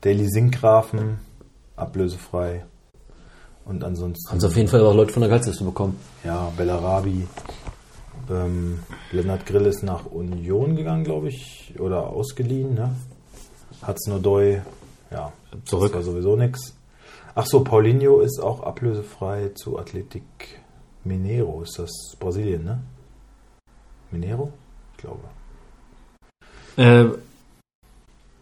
Daily 0.02 0.28
Sinkgrafen, 0.28 1.20
ablösefrei. 1.74 2.66
Und 3.68 3.84
ansonsten, 3.84 4.30
haben 4.30 4.40
sie 4.40 4.46
auf 4.46 4.56
jeden 4.56 4.68
Fall 4.68 4.80
auch 4.80 4.94
Leute 4.94 5.12
von 5.12 5.20
der 5.20 5.28
Gehaltsliste 5.28 5.62
bekommen. 5.62 5.98
ja, 6.24 6.50
Bellarabi. 6.56 7.26
Ähm, 8.30 8.80
Lennart 9.12 9.46
Grill 9.46 9.66
ist 9.66 9.82
nach 9.82 10.06
Union 10.06 10.74
gegangen, 10.74 11.04
glaube 11.04 11.28
ich. 11.28 11.74
Oder 11.78 12.08
ausgeliehen, 12.08 12.74
ne? 12.74 12.96
Hat's 13.82 14.06
nur 14.06 14.20
Doi, 14.20 14.62
ja, 15.10 15.32
Zurück. 15.64 15.92
Das 15.92 16.06
war 16.06 16.12
sowieso 16.12 16.36
nix. 16.36 16.74
Ach 17.34 17.46
so, 17.46 17.62
Paulinho 17.62 18.20
ist 18.20 18.40
auch 18.40 18.62
ablösefrei 18.62 19.50
zu 19.54 19.78
Athletic 19.78 20.24
Mineiro. 21.04 21.62
Ist 21.62 21.78
das 21.78 22.16
Brasilien, 22.18 22.64
ne? 22.64 22.80
Mineiro? 24.10 24.52
Ich 24.96 25.02
glaube. 25.02 25.20
Äh, 26.76 27.06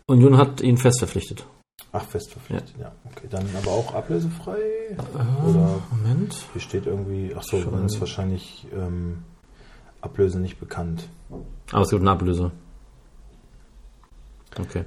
Union 0.06 0.37
hat 0.37 0.61
ihn 0.61 0.76
fest 0.76 1.00
verpflichtet. 1.00 1.45
Ach, 1.93 2.05
fest 2.05 2.31
verpflichtet, 2.33 2.75
ja. 2.78 2.93
Okay, 3.11 3.26
dann 3.31 3.47
aber 3.57 3.71
auch 3.71 3.95
ablösefrei? 3.95 4.59
Oder 5.47 5.59
Äh, 5.59 5.95
Moment. 5.95 6.37
hier 6.52 6.61
steht 6.61 6.87
irgendwie, 6.87 7.35
ach 7.38 7.43
so, 7.43 7.62
dann 7.62 7.87
ist 7.87 7.99
wahrscheinlich 8.00 8.66
ähm, 8.75 9.23
Ablöse 10.02 10.38
nicht 10.38 10.59
bekannt. 10.61 11.09
Aber 11.73 11.83
es 11.83 11.90
gibt 11.90 12.02
eine 12.02 12.11
Ablöse. 12.11 12.50
Okay. 14.59 14.85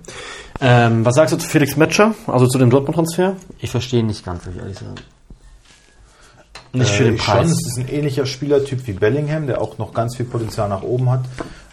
Ähm, 0.62 1.06
was 1.06 1.15
sagst 1.15 1.34
du 1.34 1.38
zu 1.38 1.48
Felix 1.48 1.75
Metscher, 1.77 2.15
also 2.27 2.48
zu 2.48 2.58
dem 2.58 2.70
Dortmund-Transfer? 2.70 3.36
Ich 3.60 3.70
verstehe 3.72 4.00
ihn 4.01 4.08
nicht 4.08 4.25
ganz, 4.25 4.46
würde 4.46 4.58
ich 4.58 4.62
ehrlich 4.63 4.77
sagen. 4.79 4.96
Nicht 6.74 6.91
für 6.91 7.03
Äh, 7.03 7.06
den 7.08 7.15
ich 7.15 7.24
Schon, 7.24 7.36
Preis. 7.36 7.51
es 7.51 7.68
ist 7.68 7.77
ein 7.79 7.88
ähnlicher 7.88 8.25
Spielertyp 8.25 8.86
wie 8.88 8.94
Bellingham, 8.94 9.48
der 9.48 9.62
auch 9.62 9.77
noch 9.77 9.94
ganz 9.94 10.15
viel 10.15 10.25
Potenzial 10.25 10.70
nach 10.70 10.82
oben 10.84 11.10
hat. 11.10 11.22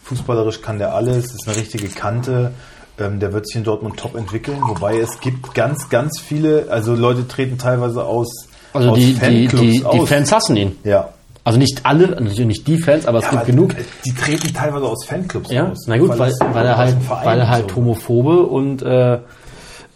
Fußballerisch 0.05 0.63
kann 0.63 0.79
der 0.79 0.95
alles, 0.95 1.27
ist 1.35 1.47
eine 1.49 1.57
richtige 1.57 1.89
Kante. 1.89 2.53
Ähm, 2.99 3.21
der 3.21 3.33
wird 3.35 3.47
sich 3.47 3.57
in 3.57 3.65
Dortmund 3.65 3.99
top 3.99 4.15
entwickeln, 4.17 4.59
wobei 4.67 4.99
es 4.99 5.21
gibt 5.21 5.55
ganz, 5.55 5.89
ganz 5.91 6.19
viele, 6.19 6.67
also 6.71 6.95
Leute 6.95 7.29
treten 7.29 7.59
teilweise 7.59 8.05
aus, 8.05 8.49
Also 8.73 8.91
aus 8.91 8.99
die, 8.99 9.13
die, 9.13 9.21
Fanclubs 9.21 9.61
die, 9.63 9.79
die 9.81 9.85
aus. 9.85 10.09
Fans 10.09 10.33
hassen 10.33 10.57
ihn. 10.57 10.77
Ja. 10.83 11.11
Also 11.45 11.59
nicht 11.59 11.85
alle, 11.85 12.09
natürlich 12.09 12.47
nicht 12.47 12.67
die 12.67 12.79
Fans, 12.79 13.07
aber 13.07 13.19
es 13.19 13.25
Ja, 13.25 13.31
gibt 13.31 13.43
aber 13.43 13.51
genug. 13.53 13.75
Die 14.05 14.15
treten 14.15 14.53
teilweise 14.55 14.87
aus 14.87 15.05
Fanclubs 15.05 15.51
Ja, 15.53 15.69
aus. 15.71 15.85
na 15.87 15.99
gut, 15.99 16.19
weil, 16.19 16.31
es- 16.33 16.41
weil 16.41 16.67
er 16.67 16.77
halt, 16.77 16.97
weil 17.09 17.39
er 17.39 17.49
halt 17.49 17.71
so. 17.71 17.77
homophobe 17.77 18.43
und 18.47 18.83
äh, 18.83 19.19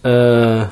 äh, 0.05 0.59
ja, 0.61 0.69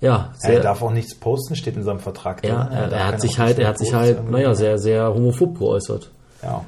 Er 0.00 0.30
sehr, 0.38 0.60
darf 0.60 0.82
auch 0.82 0.90
nichts 0.90 1.14
posten, 1.14 1.54
steht 1.54 1.76
in 1.76 1.84
seinem 1.84 2.00
Vertrag 2.00 2.44
ja, 2.44 2.64
drin. 2.64 2.72
er, 2.76 2.88
darf 2.88 2.92
er 3.00 3.06
hat 3.06 3.20
sich 3.20 3.38
halt, 3.38 3.58
er 3.60 3.68
hat 3.68 3.78
sich 3.78 3.94
halt, 3.94 4.28
naja, 4.30 4.54
sehr, 4.54 4.78
sehr 4.78 5.12
homophob 5.14 5.58
geäußert. 5.58 6.10
Ja. 6.42 6.64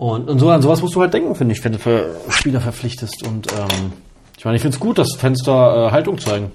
Und, 0.00 0.30
und 0.30 0.38
so 0.38 0.48
an 0.48 0.62
sowas 0.62 0.80
musst 0.80 0.94
du 0.94 1.02
halt 1.02 1.12
denken, 1.12 1.34
finde 1.34 1.52
ich, 1.52 1.62
wenn 1.62 1.72
du 1.72 1.78
für 1.78 2.18
Spieler 2.30 2.62
verpflichtest. 2.62 3.22
Und 3.28 3.52
ähm, 3.52 3.92
ich 4.38 4.46
meine, 4.46 4.56
ich 4.56 4.62
finde 4.62 4.74
es 4.74 4.80
gut, 4.80 4.96
dass 4.96 5.08
da 5.44 5.88
äh, 5.88 5.90
Haltung 5.90 6.18
zeigen. 6.18 6.52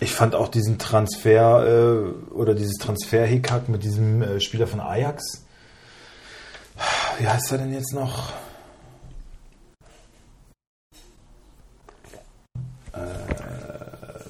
Ich 0.00 0.14
fand 0.14 0.34
auch 0.34 0.48
diesen 0.48 0.78
Transfer 0.78 1.66
äh, 1.66 2.32
oder 2.32 2.54
dieses 2.54 2.78
Transfer-Hickhack 2.78 3.68
mit 3.68 3.84
diesem 3.84 4.22
äh, 4.22 4.40
Spieler 4.40 4.66
von 4.66 4.80
Ajax. 4.80 5.44
Wie 7.18 7.28
heißt 7.28 7.52
er 7.52 7.58
denn 7.58 7.74
jetzt 7.74 7.92
noch? 7.92 8.32
Äh, 12.94 12.98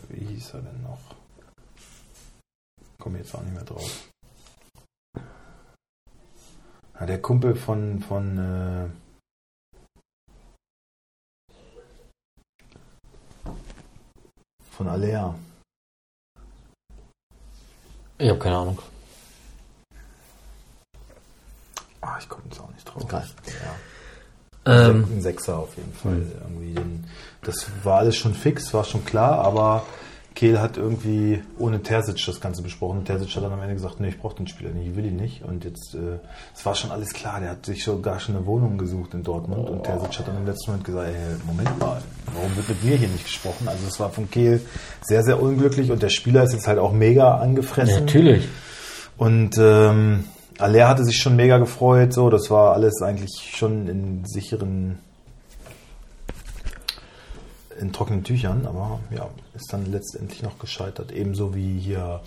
wie 0.08 0.24
hieß 0.24 0.54
er 0.54 0.60
denn 0.60 0.82
noch? 0.82 0.98
Komme 2.98 3.18
jetzt 3.18 3.32
auch 3.32 3.42
nicht 3.42 3.54
mehr 3.54 3.62
drauf. 3.62 4.11
Ja, 7.02 7.06
der 7.06 7.20
Kumpel 7.20 7.56
von 7.56 7.98
von 7.98 8.38
äh, 8.38 8.88
von 14.70 14.86
Alea. 14.86 15.34
Ich 18.18 18.28
habe 18.28 18.38
keine 18.38 18.56
Ahnung. 18.56 18.78
Ah, 22.02 22.18
ich 22.20 22.28
komme 22.28 22.44
jetzt 22.44 22.60
auch 22.60 22.70
nicht 22.70 22.84
drauf. 22.84 23.02
Egal. 23.02 23.28
Ja. 24.64 24.88
Ähm, 24.88 25.08
Ein 25.10 25.22
Sechser 25.22 25.58
auf 25.58 25.76
jeden 25.76 25.94
Fall. 25.94 26.24
Irgendwie 26.40 26.74
den, 26.74 27.04
das 27.40 27.66
war 27.82 27.98
alles 27.98 28.14
schon 28.14 28.32
fix, 28.32 28.72
war 28.74 28.84
schon 28.84 29.04
klar, 29.04 29.40
aber 29.44 29.84
Kehl 30.34 30.60
hat 30.60 30.76
irgendwie 30.76 31.42
ohne 31.58 31.82
Terzic 31.82 32.24
das 32.26 32.40
Ganze 32.40 32.62
besprochen. 32.62 33.04
Terzic 33.04 33.34
hat 33.36 33.44
dann 33.44 33.52
am 33.52 33.60
Ende 33.60 33.74
gesagt, 33.74 34.00
nee, 34.00 34.08
ich 34.08 34.18
brauche 34.18 34.36
den 34.36 34.46
Spieler 34.46 34.70
nicht, 34.70 34.88
ich 34.88 34.96
will 34.96 35.06
ihn 35.06 35.16
nicht. 35.16 35.42
Und 35.44 35.64
jetzt, 35.64 35.94
äh, 35.94 36.18
es 36.54 36.64
war 36.64 36.74
schon 36.74 36.90
alles 36.90 37.12
klar, 37.12 37.40
der 37.40 37.50
hat 37.50 37.66
sich 37.66 37.84
sogar 37.84 38.20
schon 38.20 38.36
eine 38.36 38.46
Wohnung 38.46 38.78
gesucht 38.78 39.14
in 39.14 39.22
Dortmund. 39.22 39.68
Und 39.68 39.84
Terzic 39.84 40.18
hat 40.18 40.28
dann 40.28 40.36
im 40.38 40.46
letzten 40.46 40.70
Moment 40.70 40.86
gesagt, 40.86 41.08
ey, 41.08 41.14
Moment 41.46 41.78
mal, 41.78 42.02
warum 42.34 42.56
wird 42.56 42.68
mit 42.68 42.84
mir 42.84 42.96
hier 42.96 43.08
nicht 43.08 43.24
gesprochen? 43.24 43.68
Also 43.68 43.86
es 43.86 44.00
war 44.00 44.10
von 44.10 44.30
Kehl 44.30 44.60
sehr, 45.02 45.22
sehr 45.22 45.40
unglücklich 45.42 45.90
und 45.90 46.02
der 46.02 46.10
Spieler 46.10 46.44
ist 46.44 46.52
jetzt 46.52 46.66
halt 46.66 46.78
auch 46.78 46.92
mega 46.92 47.36
angefressen. 47.38 48.00
natürlich. 48.00 48.48
Und 49.18 49.56
ähm, 49.58 50.24
Aller 50.58 50.88
hatte 50.88 51.04
sich 51.04 51.16
schon 51.16 51.36
mega 51.36 51.58
gefreut, 51.58 52.12
so, 52.12 52.30
das 52.30 52.50
war 52.50 52.72
alles 52.74 53.02
eigentlich 53.02 53.52
schon 53.54 53.88
in 53.88 54.24
sicheren, 54.24 54.98
in 57.80 57.92
trockenen 57.92 58.24
Tüchern, 58.24 58.66
aber 58.66 59.00
ja, 59.14 59.28
ist 59.54 59.72
dann 59.72 59.90
letztendlich 59.90 60.42
noch 60.42 60.58
gescheitert. 60.58 61.12
Ebenso 61.12 61.54
wie 61.54 61.78
hier 61.78 62.20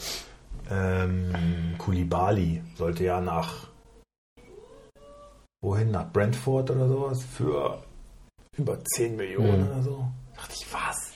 ähm, 0.71 1.33
Kulibali 1.77 2.61
sollte 2.77 3.03
ja 3.03 3.21
nach 3.21 3.67
wohin? 5.63 5.91
Nach 5.91 6.11
Brentford 6.11 6.71
oder 6.71 6.87
sowas 6.87 7.23
für 7.23 7.79
über 8.57 8.77
10 8.83 9.15
Millionen 9.15 9.61
Mhm. 9.65 9.67
oder 9.71 9.81
so. 9.83 10.05
Dachte 10.35 10.53
ich, 10.53 10.65
was? 10.73 11.11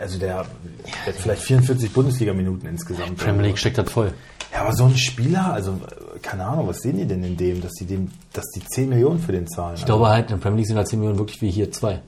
Also 0.00 0.18
der, 0.18 0.46
der 0.86 1.06
hat 1.06 1.14
vielleicht 1.14 1.42
44 1.42 1.92
Bundesliga-Minuten 1.92 2.66
insgesamt. 2.66 3.18
Premier 3.18 3.48
League 3.48 3.58
steckt 3.58 3.76
das 3.76 3.90
voll. 3.92 4.14
Ja, 4.50 4.60
aber 4.62 4.72
so 4.72 4.84
ein 4.86 4.96
Spieler, 4.96 5.52
also 5.52 5.78
keine 6.22 6.46
Ahnung, 6.46 6.68
was 6.68 6.78
sehen 6.78 6.96
die 6.96 7.04
denn 7.06 7.22
in 7.22 7.36
dem, 7.36 7.60
dass 7.60 7.72
die 7.72 7.84
dem, 7.84 8.10
dass 8.32 8.46
die 8.54 8.64
10 8.64 8.88
Millionen 8.88 9.18
für 9.18 9.32
den 9.32 9.46
zahlen? 9.46 9.76
Ich 9.76 9.84
glaube 9.84 10.08
halt, 10.08 10.30
in 10.30 10.36
der 10.36 10.42
Premier 10.42 10.58
League 10.58 10.68
sind 10.68 10.76
halt 10.78 10.88
10 10.88 11.00
Millionen 11.00 11.18
wirklich 11.18 11.42
wie 11.42 11.50
hier 11.50 11.70
zwei. 11.70 12.00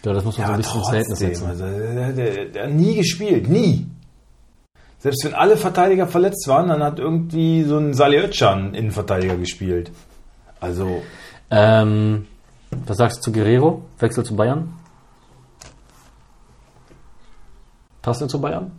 Ich 0.00 0.02
glaube, 0.02 0.16
das 0.16 0.24
muss 0.24 0.38
man 0.38 0.46
ja, 0.46 0.46
so 0.48 0.52
ein 0.54 0.56
bisschen 0.56 0.78
ins 0.78 0.88
Verhältnis 0.88 1.18
trotzdem, 1.18 1.34
setzen. 1.34 1.46
also 1.46 1.64
der, 1.94 2.12
der, 2.14 2.44
der 2.46 2.64
hat 2.64 2.72
nie 2.72 2.94
gespielt, 2.96 3.50
nie. 3.50 3.86
Selbst 4.98 5.22
wenn 5.26 5.34
alle 5.34 5.58
Verteidiger 5.58 6.06
verletzt 6.06 6.48
waren, 6.48 6.68
dann 6.68 6.82
hat 6.82 6.98
irgendwie 6.98 7.64
so 7.64 7.76
ein 7.76 7.92
Salih 7.92 8.20
Özcan 8.24 8.72
Innenverteidiger 8.72 9.36
gespielt. 9.36 9.90
Also, 10.58 11.02
Ähm, 11.50 12.26
was 12.86 12.96
sagst 12.96 13.18
du 13.18 13.22
zu 13.24 13.32
Guerrero? 13.32 13.82
Wechsel 13.98 14.24
zu 14.24 14.34
Bayern? 14.36 14.72
Passt 18.02 18.22
er 18.22 18.28
zu 18.28 18.40
Bayern? 18.40 18.70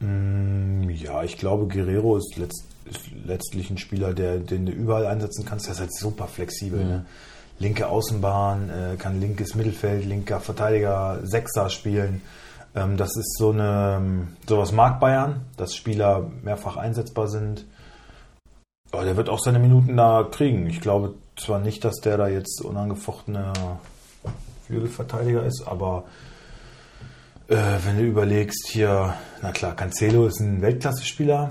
mh, 0.00 0.90
ja, 0.90 1.22
ich 1.22 1.38
glaube, 1.38 1.68
Guerrero 1.72 2.16
ist, 2.16 2.36
letzt, 2.36 2.64
ist 2.84 3.00
letztlich 3.24 3.70
ein 3.70 3.78
Spieler, 3.78 4.12
der, 4.12 4.38
den 4.38 4.66
du 4.66 4.72
überall 4.72 5.06
einsetzen 5.06 5.44
kannst. 5.44 5.66
Der 5.66 5.74
ist 5.74 5.80
halt 5.80 5.94
super 5.94 6.26
flexibel. 6.26 6.84
Ne? 6.84 7.06
Linke 7.58 7.88
Außenbahn, 7.88 8.70
äh, 8.70 8.96
kann 8.96 9.20
linkes 9.20 9.54
Mittelfeld, 9.54 10.04
linker 10.04 10.40
Verteidiger, 10.40 11.20
Sechser 11.22 11.70
spielen. 11.70 12.20
Ähm, 12.74 12.96
das 12.96 13.16
ist 13.16 13.38
so 13.38 13.50
eine, 13.50 14.26
sowas 14.46 14.72
mag 14.72 15.00
Bayern, 15.00 15.40
dass 15.56 15.74
Spieler 15.74 16.30
mehrfach 16.42 16.76
einsetzbar 16.76 17.28
sind. 17.28 17.64
Aber 18.92 19.04
der 19.04 19.16
wird 19.16 19.28
auch 19.28 19.40
seine 19.40 19.58
Minuten 19.58 19.96
da 19.96 20.26
kriegen. 20.30 20.66
Ich 20.66 20.80
glaube 20.80 21.14
zwar 21.36 21.58
nicht, 21.58 21.84
dass 21.84 21.96
der 21.96 22.18
da 22.18 22.28
jetzt 22.28 22.62
unangefochtener 22.62 23.52
Flügelverteidiger 24.66 25.44
ist, 25.44 25.64
aber 25.66 26.04
äh, 27.48 27.56
wenn 27.84 27.96
du 27.96 28.04
überlegst, 28.04 28.68
hier, 28.68 29.14
na 29.42 29.52
klar, 29.52 29.74
Cancelo 29.74 30.26
ist 30.26 30.40
ein 30.40 30.60
Weltklasse-Spieler. 30.62 31.50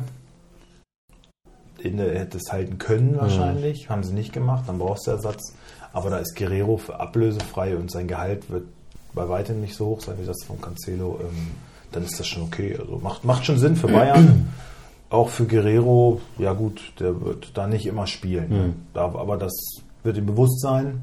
Den 1.84 2.00
hätte 2.00 2.38
es 2.38 2.52
halten 2.52 2.78
können 2.78 3.16
wahrscheinlich. 3.18 3.90
Haben 3.90 4.04
sie 4.04 4.14
nicht 4.14 4.34
gemacht, 4.34 4.64
dann 4.68 4.80
brauchst 4.80 5.08
du 5.08 5.12
Ersatz. 5.12 5.54
Aber 5.96 6.10
da 6.10 6.18
ist 6.18 6.36
Guerrero 6.36 6.76
für 6.76 7.00
ablösefrei 7.00 7.78
und 7.78 7.90
sein 7.90 8.08
Gehalt 8.08 8.50
wird 8.52 8.66
bei 9.14 9.30
weitem 9.30 9.62
nicht 9.62 9.76
so 9.76 9.86
hoch 9.86 10.02
sein 10.02 10.16
wie 10.20 10.26
das 10.26 10.44
von 10.46 10.60
Cancelo. 10.60 11.20
Ähm, 11.24 11.52
dann 11.94 12.04
ist 12.04 12.20
das 12.20 12.28
schon 12.28 12.44
okay. 12.44 12.76
Also 12.78 12.98
macht, 12.98 13.24
macht 13.24 13.46
schon 13.46 13.58
Sinn 13.58 13.78
für 13.78 13.88
Bayern. 13.88 14.52
Auch 15.10 15.30
für 15.30 15.46
Guerrero, 15.46 16.20
ja 16.38 16.52
gut, 16.52 16.82
der 17.00 17.22
wird 17.24 17.52
da 17.54 17.66
nicht 17.68 17.86
immer 17.86 18.08
spielen. 18.08 18.50
ne? 18.50 18.74
Da, 18.94 19.06
aber 19.06 19.38
das 19.38 19.54
wird 20.04 20.18
ihm 20.18 20.26
bewusst 20.26 20.60
sein. 20.60 21.02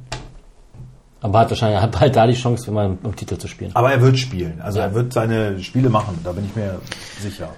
Aber 1.22 1.38
hat 1.38 1.49
wahrscheinlich 1.50 1.80
hat 1.80 1.99
bald 1.99 2.14
da 2.14 2.26
die 2.26 2.34
Chance, 2.34 2.66
wenn 2.66 2.75
man 2.75 2.99
um 3.04 3.16
Titel 3.16 3.38
zu 3.38 3.49
spielen. 3.49 3.70
Aber 3.75 3.92
er 3.92 4.02
wird 4.02 4.18
spielen. 4.18 4.61
Also 4.61 4.80
Ja. 4.80 4.87
er 4.87 4.94
wird 4.94 5.12
seine 5.14 5.58
Spiele 5.62 5.88
machen, 5.88 6.18
da 6.22 6.32
bin 6.32 6.44
ich 6.44 6.54
mir 6.54 6.80
sicher. 7.20 7.49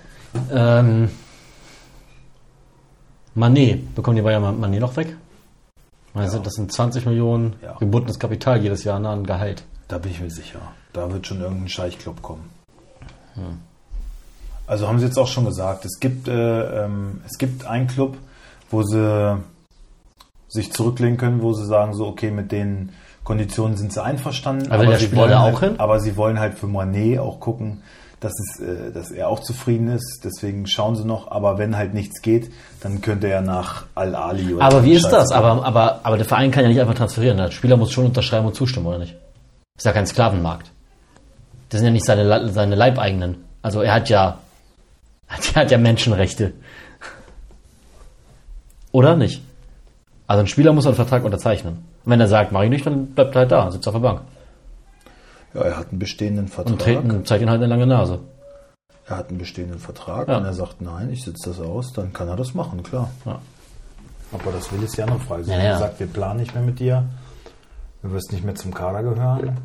Ähm, 0.52 1.08
Manet, 3.34 3.94
bekommen 3.94 4.16
die 4.16 4.22
Bayern 4.22 4.60
Manet 4.60 4.80
noch 4.80 4.96
weg? 4.96 5.16
Also 6.14 6.38
das 6.38 6.54
sind 6.54 6.72
20 6.72 7.06
Millionen 7.06 7.56
Ja. 7.62 7.74
gebundenes 7.78 8.18
Kapital 8.18 8.62
jedes 8.62 8.84
Jahr 8.84 9.00
ne, 9.00 9.08
an 9.08 9.26
Gehalt. 9.26 9.64
Da 9.88 9.98
bin 9.98 10.12
ich 10.12 10.20
mir 10.20 10.30
sicher. 10.30 10.60
Da 10.92 11.10
wird 11.12 11.26
schon 11.26 11.40
irgendein 11.40 11.68
Scheichclub 11.68 12.22
kommen. 12.22 12.48
Also 14.66 14.88
haben 14.88 14.98
sie 14.98 15.06
jetzt 15.06 15.18
auch 15.18 15.26
schon 15.26 15.44
gesagt, 15.44 15.84
es 15.84 15.98
gibt, 16.00 16.28
äh, 16.28 16.84
ähm, 16.84 17.20
es 17.26 17.36
gibt 17.36 17.66
einen 17.66 17.88
Club, 17.88 18.16
wo 18.70 18.82
sie 18.82 19.38
sich 20.48 20.72
zurücklehnen 20.72 21.16
können, 21.16 21.42
wo 21.42 21.52
sie 21.52 21.66
sagen, 21.66 21.94
so, 21.94 22.06
okay, 22.06 22.30
mit 22.30 22.52
den 22.52 22.90
Konditionen 23.24 23.76
sind 23.76 23.92
sie 23.92 24.02
einverstanden. 24.02 24.70
Aber 24.70 24.82
will 24.82 24.90
der 24.90 24.98
sie 25.00 25.14
wollen 25.16 25.38
halt, 25.38 25.54
auch 25.54 25.60
hin? 25.60 25.74
Aber 25.78 25.98
sie 26.00 26.16
wollen 26.16 26.38
halt 26.38 26.54
für 26.54 26.66
Monet 26.68 27.18
auch 27.18 27.40
gucken, 27.40 27.82
dass, 28.24 28.32
es, 28.40 28.60
äh, 28.60 28.90
dass 28.90 29.10
er 29.10 29.28
auch 29.28 29.40
zufrieden 29.40 29.88
ist. 29.88 30.22
Deswegen 30.24 30.66
schauen 30.66 30.96
sie 30.96 31.04
noch. 31.04 31.30
Aber 31.30 31.58
wenn 31.58 31.76
halt 31.76 31.92
nichts 31.92 32.22
geht, 32.22 32.50
dann 32.80 33.02
könnte 33.02 33.28
er 33.28 33.42
nach 33.42 33.84
Al-Ali 33.94 34.54
oder 34.54 34.64
Aber 34.64 34.84
wie 34.84 34.94
ist 34.94 35.08
das? 35.08 35.30
Aber, 35.30 35.64
aber, 35.64 36.00
aber 36.02 36.16
der 36.16 36.26
Verein 36.26 36.50
kann 36.50 36.62
ja 36.62 36.68
nicht 36.70 36.80
einfach 36.80 36.94
transferieren. 36.94 37.36
Der 37.36 37.50
Spieler 37.50 37.76
muss 37.76 37.92
schon 37.92 38.06
unterschreiben 38.06 38.46
und 38.46 38.54
zustimmen, 38.54 38.86
oder 38.86 38.98
nicht? 38.98 39.14
Ist 39.76 39.84
ja 39.84 39.92
kein 39.92 40.06
Sklavenmarkt. 40.06 40.70
Das 41.68 41.80
sind 41.80 41.86
ja 41.86 41.92
nicht 41.92 42.06
seine, 42.06 42.48
seine 42.50 42.74
Leibeigenen. 42.74 43.44
Also 43.60 43.82
er 43.82 43.94
hat 43.94 44.08
ja, 44.08 44.38
er 45.54 45.62
hat 45.62 45.70
ja 45.70 45.78
Menschenrechte. 45.78 46.52
Oder 48.90 49.16
nicht? 49.16 49.42
Also 50.26 50.40
ein 50.40 50.46
Spieler 50.46 50.72
muss 50.72 50.86
einen 50.86 50.96
Vertrag 50.96 51.24
unterzeichnen. 51.24 51.74
Und 52.04 52.10
wenn 52.10 52.20
er 52.20 52.28
sagt, 52.28 52.52
mach 52.52 52.62
ich 52.62 52.70
nicht, 52.70 52.86
dann 52.86 53.08
bleibt 53.08 53.34
er 53.34 53.40
halt 53.40 53.52
da, 53.52 53.70
sitzt 53.70 53.86
auf 53.86 53.94
der 53.94 54.00
Bank. 54.00 54.20
Ja, 55.54 55.62
er 55.62 55.76
hat 55.78 55.90
einen 55.90 55.98
bestehenden 55.98 56.48
Vertrag. 56.48 56.72
Und 56.72 56.80
treten, 56.80 57.24
zeigt 57.24 57.42
ihn 57.42 57.50
halt 57.50 57.62
eine 57.62 57.68
lange 57.68 57.86
Nase. 57.86 58.20
Er 59.06 59.18
hat 59.18 59.28
einen 59.28 59.38
bestehenden 59.38 59.78
Vertrag. 59.78 60.28
Ja. 60.28 60.38
Wenn 60.38 60.44
er 60.44 60.54
sagt, 60.54 60.80
nein, 60.80 61.10
ich 61.10 61.22
sitze 61.24 61.50
das 61.50 61.60
aus, 61.60 61.92
dann 61.92 62.12
kann 62.12 62.28
er 62.28 62.36
das 62.36 62.54
machen, 62.54 62.82
klar. 62.82 63.10
Ja. 63.24 63.40
Ob 64.32 64.44
er 64.46 64.52
das 64.52 64.72
will, 64.72 64.82
ist 64.82 64.96
ja 64.96 65.06
noch 65.06 65.20
frei. 65.20 65.40
Ja, 65.42 65.54
er 65.54 65.64
ja. 65.64 65.78
sagt, 65.78 66.00
wir 66.00 66.06
planen 66.06 66.40
nicht 66.40 66.54
mehr 66.54 66.64
mit 66.64 66.80
dir, 66.80 67.04
du 68.02 68.10
wirst 68.10 68.32
nicht 68.32 68.44
mehr 68.44 68.54
zum 68.54 68.74
Kader 68.74 69.02
gehören. 69.02 69.58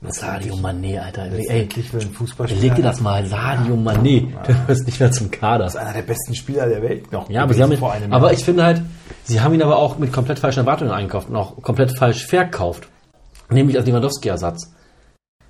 Sadio 0.00 0.54
Mané, 0.54 1.00
Alter. 1.00 1.24
Ey, 1.24 1.68
will 1.74 2.00
ein 2.00 2.12
Fußballspieler. 2.12 2.62
leg 2.62 2.76
dir 2.76 2.82
das 2.82 3.00
mal, 3.00 3.26
Sadio 3.26 3.74
Mané. 3.74 4.28
Du 4.46 4.68
wirst 4.68 4.86
nicht 4.86 5.00
mehr 5.00 5.10
zum 5.10 5.28
Kader. 5.28 5.64
Das 5.64 5.74
ist 5.74 5.80
einer 5.80 5.92
der 5.92 6.02
besten 6.02 6.36
Spieler 6.36 6.68
der 6.68 6.82
Welt 6.82 7.10
noch. 7.10 7.28
Ja, 7.28 7.42
aber 7.42 7.54
sie 7.54 7.62
haben 7.62 7.72
ihn, 7.72 7.78
vor 7.78 7.92
einem 7.92 8.12
aber 8.12 8.32
ich 8.32 8.44
finde 8.44 8.62
halt, 8.62 8.82
sie 9.24 9.40
haben 9.40 9.54
ihn 9.54 9.62
aber 9.62 9.76
auch 9.76 9.98
mit 9.98 10.12
komplett 10.12 10.38
falschen 10.38 10.60
Erwartungen 10.60 10.92
eingekauft 10.92 11.30
und 11.30 11.36
auch 11.36 11.60
komplett 11.62 11.98
falsch 11.98 12.26
verkauft. 12.26 12.86
Nämlich 13.50 13.76
als 13.76 13.86
Lewandowski-Ersatz. 13.86 14.70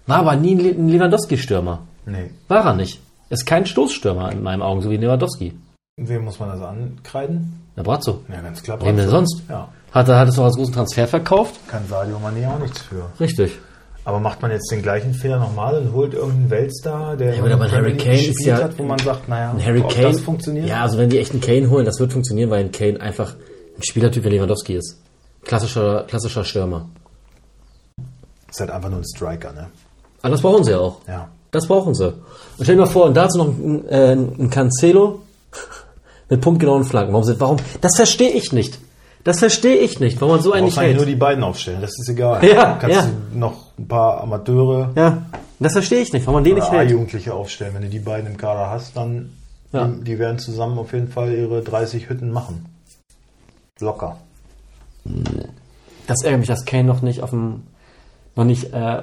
War 0.09 0.19
aber 0.19 0.35
nie 0.37 0.55
ein 0.57 0.59
Le- 0.61 0.71
ein 0.71 0.89
Lewandowski-Stürmer. 0.89 1.81
Nee. 2.07 2.31
War 2.49 2.65
er 2.65 2.75
nicht. 2.75 3.01
Ist 3.31 3.47
kein 3.47 3.67
Stoßstürmer 3.67 4.33
in 4.33 4.43
meinen 4.43 4.63
Augen, 4.63 4.81
so 4.83 4.91
wie 4.91 4.97
Lewandowski. 4.97 5.53
Wem 5.99 6.25
muss 6.25 6.41
man 6.41 6.49
das 6.49 6.61
ankreiden? 6.63 7.61
Der 7.77 7.83
Brazzo. 7.83 8.23
Ja, 8.33 8.41
ganz 8.41 8.63
klar. 8.63 8.81
Wem 8.85 8.97
denn 8.97 9.09
sonst? 9.11 9.43
Ja. 9.49 9.69
Hat 9.93 10.09
er, 10.09 10.19
hat 10.19 10.29
es 10.29 10.37
noch 10.37 10.45
als 10.45 10.57
großen 10.57 10.75
Transfer 10.75 11.07
verkauft? 11.07 11.61
Kann 11.69 11.87
Sadio 11.89 12.17
Mané 12.19 12.49
auch 12.49 12.59
nichts 12.59 12.81
für. 12.83 13.05
Richtig. 13.21 13.59
Aber 14.05 14.21
macht 14.21 14.41
man 14.41 14.51
jetzt 14.51 14.71
den 14.73 14.81
gleichen 14.81 15.13
Fehler 15.13 15.39
nochmal 15.39 15.77
und 15.79 15.93
holt 15.93 16.15
irgendeinen 16.15 16.49
Weltstar, 16.51 17.17
der 17.17 17.35
Ja, 17.35 17.43
aber 17.45 17.71
Harry 17.71 17.97
Kane 17.99 18.15
ist 18.15 18.27
gespielt 18.29 18.47
ja- 18.59 18.63
hat, 18.65 18.79
wo 18.79 18.83
man 18.85 18.99
sagt, 18.99 19.29
naja, 19.29 19.51
Ein 19.51 19.63
Harry 19.65 19.81
ob 19.81 19.91
Kane. 19.93 20.09
das 20.09 20.21
funktioniert? 20.21 20.67
Ja, 20.67 20.83
also 20.83 20.97
wenn 20.97 21.11
die 21.11 21.19
echt 21.19 21.33
einen 21.33 21.43
Kane 21.43 21.69
holen, 21.69 21.85
das 21.85 22.01
wird 22.01 22.13
funktionieren, 22.13 22.49
weil 22.49 22.65
ein 22.65 22.73
Kane 22.73 22.99
einfach 23.01 23.35
ein 23.77 23.83
Spielertyp 23.83 24.25
wie 24.25 24.31
Lewandowski 24.31 24.75
ist. 24.77 24.99
Klassischer, 25.45 26.05
klassischer 26.09 26.45
Stürmer. 26.45 26.89
Ist 28.51 28.61
halt 28.61 28.71
einfach 28.71 28.89
nur 28.89 29.01
ein 29.01 29.05
Striker, 29.05 29.53
ne? 29.53 29.67
Aber 30.23 30.31
das 30.33 30.43
brauchen 30.43 30.65
sie 30.65 30.73
ja 30.73 30.79
auch. 30.79 30.97
Ja. 31.07 31.29
Das 31.51 31.67
brauchen 31.67 31.95
sie. 31.95 32.09
Und 32.09 32.17
stell 32.63 32.75
dir 32.77 32.83
mal 32.83 32.87
vor, 32.87 33.07
und 33.07 33.15
dazu 33.15 33.39
noch 33.39 33.47
ein, 33.49 33.89
äh, 33.89 34.13
ein 34.13 34.51
Cancelo 34.51 35.21
mit 36.29 36.41
punktgenauen 36.41 36.85
Flanken. 36.85 37.13
Warum, 37.13 37.25
sind, 37.25 37.41
warum? 37.41 37.57
Das 37.81 37.97
verstehe 37.97 38.31
ich 38.31 38.53
nicht. 38.53 38.79
Das 39.25 39.39
verstehe 39.41 39.77
ich 39.77 40.01
nicht, 40.01 40.21
warum 40.21 40.37
man 40.37 40.43
so 40.43 40.53
eigentlich 40.53 40.77
nur 40.77 40.85
hält. 40.85 41.09
die 41.09 41.15
beiden 41.17 41.43
aufstellen, 41.45 41.81
das 41.81 41.91
ist 41.99 42.09
egal. 42.09 42.43
Ja, 42.47 42.77
Kannst 42.81 42.97
ja. 42.97 43.07
du 43.33 43.39
noch 43.39 43.55
ein 43.79 43.87
paar 43.87 44.21
Amateure 44.23 44.91
Ja, 44.95 45.23
das 45.59 45.73
verstehe 45.73 46.01
ich 46.01 46.13
nicht, 46.13 46.25
warum 46.27 46.37
man 46.37 46.45
den 46.45 46.55
nicht 46.55 46.71
hält. 46.71 46.89
A-Jugendliche 46.89 47.35
aufstellen. 47.35 47.75
Wenn 47.75 47.83
du 47.83 47.89
die 47.89 47.99
beiden 47.99 48.27
im 48.31 48.37
Kader 48.37 48.71
hast, 48.71 48.97
dann 48.97 49.33
Ja. 49.73 49.87
die, 49.87 50.05
die 50.05 50.19
werden 50.19 50.39
zusammen 50.39 50.79
auf 50.79 50.93
jeden 50.93 51.09
Fall 51.09 51.33
ihre 51.33 51.63
30 51.63 52.09
Hütten 52.09 52.31
machen. 52.31 52.67
Locker. 53.81 54.17
Das 56.07 56.23
ärgert 56.23 56.41
mich, 56.41 56.49
dass 56.49 56.65
Kane 56.65 56.85
noch 56.85 57.03
nicht 57.03 57.23
auf 57.23 57.31
dem, 57.31 57.65
noch 58.35 58.45
nicht 58.45 58.73
äh, 58.73 59.03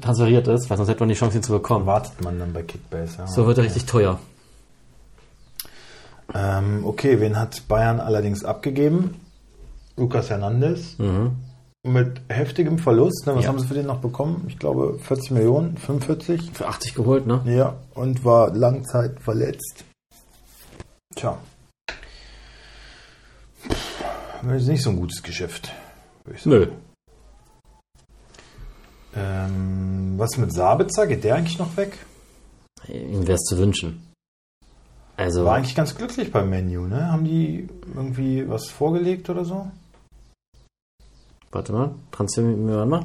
transferiert 0.00 0.48
ist, 0.48 0.68
weil 0.70 0.76
sonst 0.76 0.88
hätte 0.88 1.00
man 1.00 1.08
die 1.08 1.14
Chance, 1.14 1.36
ihn 1.38 1.42
zu 1.42 1.52
bekommen. 1.52 1.86
Wartet 1.86 2.20
man 2.22 2.38
dann 2.38 2.52
bei 2.52 2.62
Kickbase. 2.62 3.18
Ja. 3.18 3.26
So 3.26 3.46
wird 3.46 3.58
er 3.58 3.64
richtig 3.64 3.86
teuer. 3.86 4.18
Ähm, 6.34 6.84
okay, 6.84 7.20
wen 7.20 7.38
hat 7.38 7.66
Bayern 7.68 8.00
allerdings 8.00 8.44
abgegeben? 8.44 9.20
Lucas 9.96 10.28
Hernandez. 10.30 10.96
Mit 11.82 12.20
heftigem 12.28 12.78
Verlust. 12.78 13.26
Ne? 13.26 13.36
Was 13.36 13.44
Ja. 13.44 13.48
haben 13.48 13.58
sie 13.60 13.66
für 13.66 13.74
den 13.74 13.86
noch 13.86 14.00
bekommen? 14.00 14.44
Ich 14.48 14.58
glaube 14.58 14.98
40 14.98 15.30
Millionen, 15.30 15.76
45. 15.76 16.50
Für 16.52 16.66
80 16.66 16.94
geholt, 16.94 17.26
ne? 17.26 17.42
Ja, 17.46 17.76
und 17.94 18.24
war 18.24 18.52
Langzeit 18.52 19.20
verletzt. 19.20 19.84
Tja. 21.14 21.38
Das 24.42 24.62
ist 24.62 24.68
nicht 24.68 24.82
so 24.82 24.90
ein 24.90 24.96
gutes 24.96 25.22
Geschäft. 25.22 25.72
Nö. 26.44 26.66
Ähm, 29.16 30.14
was 30.16 30.36
mit 30.36 30.52
Sabitzer? 30.52 31.06
Geht 31.06 31.24
der 31.24 31.36
eigentlich 31.36 31.58
noch 31.58 31.76
weg? 31.76 31.98
Ihm 32.88 33.26
wäre 33.26 33.36
es 33.36 33.42
zu 33.44 33.56
wünschen. 33.58 34.02
Also, 35.16 35.44
War 35.46 35.56
eigentlich 35.56 35.74
ganz 35.74 35.94
glücklich 35.94 36.30
beim 36.30 36.50
Menu, 36.50 36.86
ne? 36.86 37.10
Haben 37.10 37.24
die 37.24 37.68
irgendwie 37.94 38.46
was 38.48 38.66
vorgelegt 38.68 39.30
oder 39.30 39.44
so? 39.44 39.66
warte 41.52 41.72
mal, 41.72 41.94
Transfer, 42.12 42.42
warte 42.42 42.86
mal. 42.90 43.04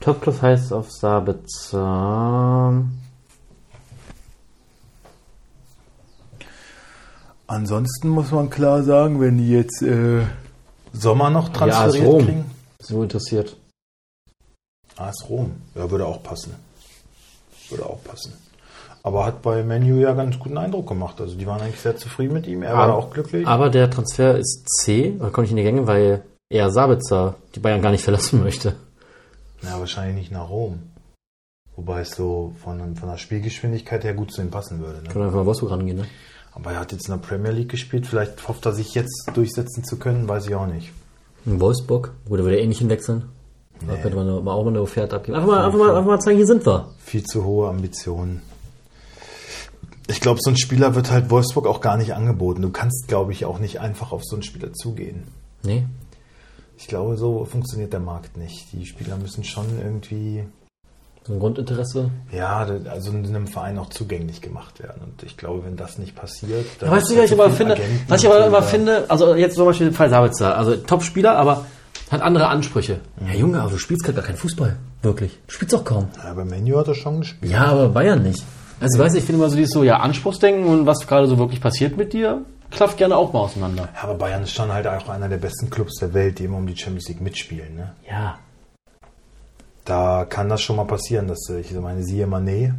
Top 0.00 0.20
Plus 0.20 0.42
heißt 0.42 0.70
auf 0.74 0.90
Sabitzer. 0.92 2.84
Ansonsten 7.46 8.08
muss 8.08 8.32
man 8.32 8.50
klar 8.50 8.82
sagen, 8.82 9.20
wenn 9.20 9.38
die 9.38 9.50
jetzt 9.50 9.80
äh, 9.82 10.22
Sommer 10.92 11.30
noch 11.30 11.48
transferiert 11.50 11.94
Ja, 12.04 12.10
Rom. 12.10 12.24
kriegen. 12.24 12.44
So 12.80 13.02
interessiert. 13.02 13.56
AS 14.96 15.28
Rom. 15.28 15.52
Ja, 15.74 15.90
würde 15.90 16.06
auch 16.06 16.22
passen. 16.22 16.54
Würde 17.70 17.86
auch 17.86 18.02
passen. 18.04 18.32
Aber 19.02 19.24
hat 19.24 19.42
bei 19.42 19.62
Menu 19.62 19.98
ja 20.00 20.12
ganz 20.14 20.38
guten 20.38 20.58
Eindruck 20.58 20.88
gemacht. 20.88 21.20
Also 21.20 21.36
die 21.36 21.46
waren 21.46 21.60
eigentlich 21.60 21.80
sehr 21.80 21.96
zufrieden 21.96 22.32
mit 22.34 22.46
ihm. 22.46 22.62
Er 22.62 22.74
war 22.74 22.84
Aber- 22.84 22.94
auch 22.96 23.10
glücklich. 23.10 23.46
Aber 23.46 23.70
der 23.70 23.88
Transfer 23.90 24.36
ist 24.36 24.68
C, 24.80 25.14
da 25.18 25.30
komme 25.30 25.44
ich 25.44 25.50
in 25.52 25.56
die 25.56 25.62
Gänge, 25.62 25.86
weil 25.86 26.22
er 26.48 26.70
Sabitzer 26.70 27.34
die 27.54 27.60
Bayern 27.60 27.82
gar 27.82 27.90
nicht 27.92 28.02
verlassen 28.04 28.42
möchte. 28.42 28.74
Ja, 29.62 29.78
wahrscheinlich 29.78 30.16
nicht 30.16 30.32
nach 30.32 30.48
Rom. 30.48 30.80
Wobei 31.76 32.00
es 32.00 32.10
so 32.12 32.52
von, 32.62 32.96
von 32.96 33.08
der 33.08 33.18
Spielgeschwindigkeit 33.18 34.02
her 34.02 34.14
gut 34.14 34.32
zu 34.32 34.40
ihm 34.40 34.50
passen 34.50 34.80
würde. 34.80 34.98
Ne? 35.02 35.04
Können 35.08 35.16
wir 35.16 35.24
einfach 35.26 35.38
mal 35.40 35.46
Wolfsburg 35.46 35.70
rangehen, 35.72 35.98
ne? 35.98 36.06
Aber 36.52 36.72
er 36.72 36.80
hat 36.80 36.90
jetzt 36.92 37.06
in 37.08 37.14
der 37.14 37.26
Premier 37.26 37.50
League 37.52 37.68
gespielt. 37.68 38.06
Vielleicht 38.06 38.48
hofft 38.48 38.64
er 38.64 38.72
sich 38.72 38.94
jetzt 38.94 39.30
durchsetzen 39.34 39.84
zu 39.84 39.98
können, 39.98 40.26
weiß 40.26 40.46
ich 40.46 40.54
auch 40.54 40.66
nicht. 40.66 40.90
In 41.44 41.60
Wolfsburg, 41.60 42.12
wo 42.24 42.36
der 42.36 42.46
würde 42.46 42.58
eh 42.58 42.66
nicht 42.66 42.78
hinwechseln. 42.78 43.28
Da 43.86 43.96
könnte 43.96 44.16
man 44.16 44.28
auch 44.30 44.42
mal 44.64 44.68
eine 44.68 44.80
Offerte 44.80 45.16
abgeben. 45.16 45.36
Einfach 45.36 45.48
mal, 45.48 45.64
einfach 45.64 45.78
mal, 45.78 45.90
einfach 45.96 46.10
mal 46.10 46.20
zeigen, 46.20 46.38
hier 46.38 46.46
sind 46.46 46.64
wir. 46.66 46.88
Viel 47.04 47.24
zu 47.24 47.44
hohe 47.44 47.68
Ambitionen. 47.68 48.42
Ich 50.08 50.20
glaube, 50.20 50.38
so 50.42 50.50
ein 50.50 50.56
Spieler 50.56 50.94
wird 50.94 51.10
halt 51.10 51.30
Wolfsburg 51.30 51.66
auch 51.66 51.80
gar 51.80 51.96
nicht 51.96 52.14
angeboten. 52.14 52.62
Du 52.62 52.70
kannst, 52.70 53.08
glaube 53.08 53.32
ich, 53.32 53.44
auch 53.44 53.58
nicht 53.58 53.80
einfach 53.80 54.12
auf 54.12 54.22
so 54.24 54.36
einen 54.36 54.44
Spieler 54.44 54.72
zugehen. 54.72 55.24
Nee. 55.62 55.84
Ich 56.78 56.86
glaube, 56.86 57.16
so 57.16 57.44
funktioniert 57.44 57.92
der 57.92 58.00
Markt 58.00 58.36
nicht. 58.36 58.66
Die 58.72 58.86
Spieler 58.86 59.16
müssen 59.16 59.42
schon 59.44 59.64
irgendwie, 59.82 60.44
So 61.26 61.32
ein 61.32 61.40
Grundinteresse. 61.40 62.10
ja, 62.30 62.58
also 62.88 63.10
in 63.10 63.26
einem 63.26 63.48
Verein 63.48 63.78
auch 63.78 63.88
zugänglich 63.88 64.40
gemacht 64.42 64.80
werden. 64.80 65.02
Und 65.02 65.22
ich 65.24 65.36
glaube, 65.36 65.64
wenn 65.64 65.76
das 65.76 65.98
nicht 65.98 66.14
passiert, 66.14 66.66
dann 66.78 66.90
Ja, 66.90 66.96
weißt 66.96 67.10
du, 67.10 67.16
was 67.16 67.24
ich 67.24 67.32
aber 67.32 67.50
finde? 67.50 67.74
Agenten 67.74 68.04
Was 68.08 68.22
ich 68.22 68.28
aber 68.30 68.46
immer 68.46 68.62
finde, 68.62 69.10
also 69.10 69.34
jetzt 69.34 69.56
zum 69.56 69.64
Beispiel 69.66 69.88
der 69.88 69.96
Fall 69.96 70.10
Sabitzer, 70.10 70.56
also 70.56 70.76
Top-Spieler, 70.76 71.36
aber 71.36 71.64
hat 72.10 72.22
andere 72.22 72.48
Ansprüche. 72.48 73.00
Ja, 73.26 73.34
Junge, 73.34 73.60
aber 73.60 73.70
du 73.70 73.78
spielst 73.78 74.04
gerade 74.04 74.16
gar 74.16 74.24
keinen 74.24 74.36
Fußball. 74.36 74.76
Wirklich. 75.02 75.38
Du 75.46 75.52
spielst 75.52 75.74
doch 75.74 75.84
kaum. 75.84 76.08
Ja, 76.16 76.30
aber 76.30 76.44
Menu 76.44 76.78
hat 76.78 76.88
er 76.88 76.94
schon 76.94 77.20
gespielt. 77.20 77.52
Ja, 77.52 77.66
aber 77.66 77.88
Bayern 77.88 78.22
nicht. 78.22 78.44
Also, 78.80 78.98
weißt 78.98 79.14
du, 79.14 79.18
ich 79.18 79.24
finde 79.24 79.40
immer 79.40 79.50
so 79.50 79.56
dieses 79.56 79.72
so, 79.72 79.82
ja, 79.82 79.98
Anspruchsdenken 79.98 80.66
und 80.66 80.86
was 80.86 81.06
gerade 81.06 81.26
so 81.26 81.38
wirklich 81.38 81.60
passiert 81.60 81.96
mit 81.96 82.12
dir, 82.12 82.44
klafft 82.70 82.98
gerne 82.98 83.16
auch 83.16 83.32
mal 83.32 83.40
auseinander. 83.40 83.88
Ja, 83.94 84.02
aber 84.02 84.14
Bayern 84.14 84.42
ist 84.42 84.52
schon 84.52 84.72
halt 84.72 84.86
auch 84.86 85.08
einer 85.08 85.28
der 85.28 85.38
besten 85.38 85.70
Clubs 85.70 85.98
der 85.98 86.12
Welt, 86.14 86.38
die 86.38 86.44
immer 86.44 86.58
um 86.58 86.66
die 86.66 86.76
Champions 86.76 87.08
League 87.08 87.20
mitspielen. 87.20 87.74
Ne? 87.74 87.94
Ja. 88.08 88.38
Da 89.84 90.26
kann 90.28 90.48
das 90.48 90.62
schon 90.62 90.76
mal 90.76 90.84
passieren, 90.84 91.28
dass 91.28 91.40
du, 91.46 91.58
ich 91.58 91.72
meine, 91.72 92.02
siehe 92.02 92.26
Mané, 92.26 92.74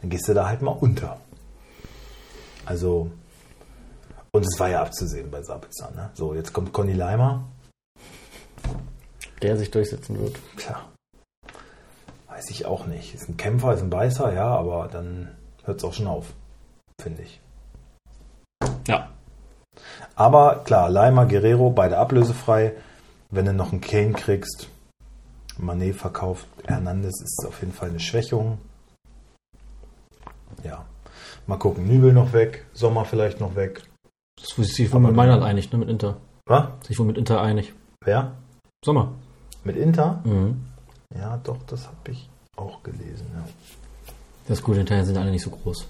dann 0.00 0.10
gehst 0.10 0.28
du 0.28 0.34
da 0.34 0.46
halt 0.46 0.62
mal 0.62 0.76
unter. 0.78 1.18
Also, 2.64 3.10
und 4.30 4.46
es 4.46 4.58
war 4.60 4.68
ja 4.68 4.82
abzusehen 4.82 5.30
bei 5.30 5.42
Sabitzer. 5.42 5.90
Ne? 5.96 6.10
So, 6.14 6.34
jetzt 6.34 6.52
kommt 6.52 6.72
Conny 6.72 6.92
Leimer. 6.92 7.44
Der 9.42 9.56
sich 9.56 9.70
durchsetzen 9.70 10.20
wird. 10.20 10.36
Tja, 10.56 10.80
weiß 12.28 12.50
ich 12.50 12.66
auch 12.66 12.86
nicht. 12.86 13.14
Ist 13.14 13.28
ein 13.28 13.36
Kämpfer, 13.36 13.74
ist 13.74 13.82
ein 13.82 13.90
Beißer, 13.90 14.32
ja, 14.32 14.46
aber 14.46 14.88
dann 14.88 15.28
hört 15.64 15.78
es 15.78 15.84
auch 15.84 15.92
schon 15.92 16.06
auf, 16.06 16.32
finde 17.00 17.22
ich. 17.22 17.40
Ja. 18.86 19.08
Aber 20.14 20.62
klar, 20.64 20.90
Leimer, 20.90 21.26
Guerrero, 21.26 21.70
beide 21.70 21.98
ablösefrei. 21.98 22.72
Wenn 23.30 23.46
du 23.46 23.52
noch 23.52 23.72
einen 23.72 23.80
Kane 23.80 24.12
kriegst, 24.12 24.68
Manet 25.58 25.96
verkauft, 25.96 26.46
Hernandez 26.66 27.20
ist 27.22 27.46
auf 27.46 27.60
jeden 27.60 27.72
Fall 27.72 27.88
eine 27.88 28.00
Schwächung. 28.00 28.58
Ja, 30.62 30.84
mal 31.46 31.58
gucken. 31.58 31.86
Nübel 31.86 32.12
noch 32.12 32.32
weg, 32.32 32.66
Sommer 32.72 33.04
vielleicht 33.04 33.40
noch 33.40 33.56
weg. 33.56 33.82
Das 34.36 34.58
ist 34.58 34.74
sich 34.74 34.92
wohl 34.92 35.00
mit 35.00 35.14
Mailand 35.14 35.42
einig, 35.42 35.72
ne, 35.72 35.78
mit 35.78 35.88
Inter. 35.88 36.16
Was? 36.46 36.68
Sich 36.86 36.98
wohl 36.98 37.06
mit 37.06 37.16
Inter 37.16 37.40
einig. 37.40 37.72
Wer? 38.04 38.32
Sommer. 38.84 39.12
Mit 39.64 39.76
Inter? 39.76 40.20
Mhm. 40.24 40.64
Ja, 41.16 41.36
doch, 41.38 41.58
das 41.66 41.86
habe 41.86 42.10
ich 42.10 42.28
auch 42.56 42.82
gelesen. 42.82 43.26
Ja. 43.34 43.44
Das 44.48 44.58
ist 44.58 44.64
gut, 44.64 44.76
hinterher 44.76 45.04
sind 45.04 45.16
alle 45.16 45.30
nicht 45.30 45.42
so 45.44 45.50
groß. 45.50 45.86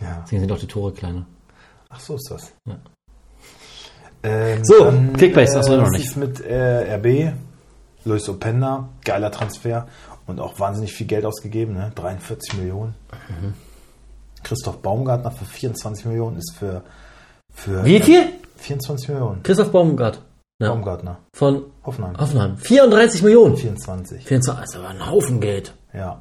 ja. 0.00 0.20
Deswegen 0.24 0.40
sind 0.40 0.52
auch 0.52 0.58
die 0.58 0.66
Tore 0.66 0.92
kleiner. 0.92 1.26
Ach 1.88 2.00
so 2.00 2.14
ist 2.16 2.28
das. 2.30 2.52
Ja. 2.66 2.76
Ähm, 4.22 4.64
So, 4.64 4.92
Kickbase, 5.16 5.54
das 5.54 5.66
äh, 5.68 5.70
wir 5.70 5.78
noch 5.78 5.88
nicht. 5.90 6.06
ist 6.06 6.16
mit 6.16 6.40
äh, 6.40 6.94
RB, 6.96 7.34
Luis 8.04 8.28
Openda, 8.28 8.88
geiler 9.04 9.30
Transfer 9.30 9.86
und 10.26 10.40
auch 10.40 10.58
wahnsinnig 10.58 10.92
viel 10.92 11.06
Geld 11.06 11.24
ausgegeben, 11.24 11.74
ne? 11.74 11.92
43 11.94 12.58
Millionen. 12.58 12.94
Mhm. 13.28 13.54
Christoph 14.42 14.78
Baumgartner 14.78 15.30
für 15.30 15.44
24 15.44 16.06
Millionen 16.06 16.38
ist 16.38 16.54
für, 16.56 16.82
für 17.52 17.84
Wie 17.84 18.00
viel? 18.00 18.28
24 18.56 19.08
Millionen. 19.10 19.42
Christoph 19.42 19.70
Baumgart. 19.72 20.22
Ja. 20.60 20.68
Baumgartner, 20.68 21.18
Von 21.34 21.64
Hoffenheim. 21.84 22.18
Hoffenheim. 22.18 22.58
34 22.58 23.22
Millionen. 23.22 23.56
24. 23.56 24.24
24, 24.26 24.60
das 24.60 24.70
ist 24.70 24.76
aber 24.76 24.88
ein 24.88 25.06
Haufen 25.10 25.40
Geld. 25.40 25.74
Ja. 25.94 26.20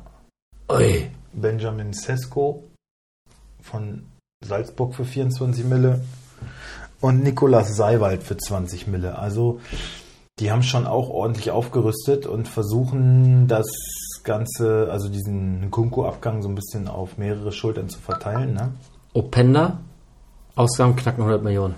Ui. 0.72 1.12
Benjamin 1.34 1.92
Sesko 1.92 2.64
von 3.62 4.06
Salzburg 4.44 4.96
für 4.96 5.04
24 5.04 5.66
Mille 5.66 6.02
und 7.02 7.22
Nikolas 7.22 7.76
Seiwald 7.76 8.24
für 8.24 8.38
20 8.38 8.88
Mille. 8.88 9.20
Also 9.20 9.60
die 10.40 10.52
haben 10.52 10.64
schon 10.64 10.88
auch 10.88 11.10
ordentlich 11.10 11.52
aufgerüstet 11.52 12.26
und 12.26 12.48
versuchen 12.48 13.48
das 13.48 13.68
Ganze, 14.24 14.88
also 14.90 15.10
diesen 15.10 15.70
Kunku-Abgang 15.70 16.42
so 16.42 16.48
ein 16.48 16.56
bisschen 16.56 16.88
auf 16.88 17.18
mehrere 17.18 17.52
Schultern 17.52 17.90
zu 17.90 18.00
verteilen. 18.00 18.54
Ne? 18.54 18.72
Openda. 19.14 19.80
Ausgaben 20.56 20.96
knacken 20.96 21.22
100 21.24 21.44
Millionen. 21.44 21.76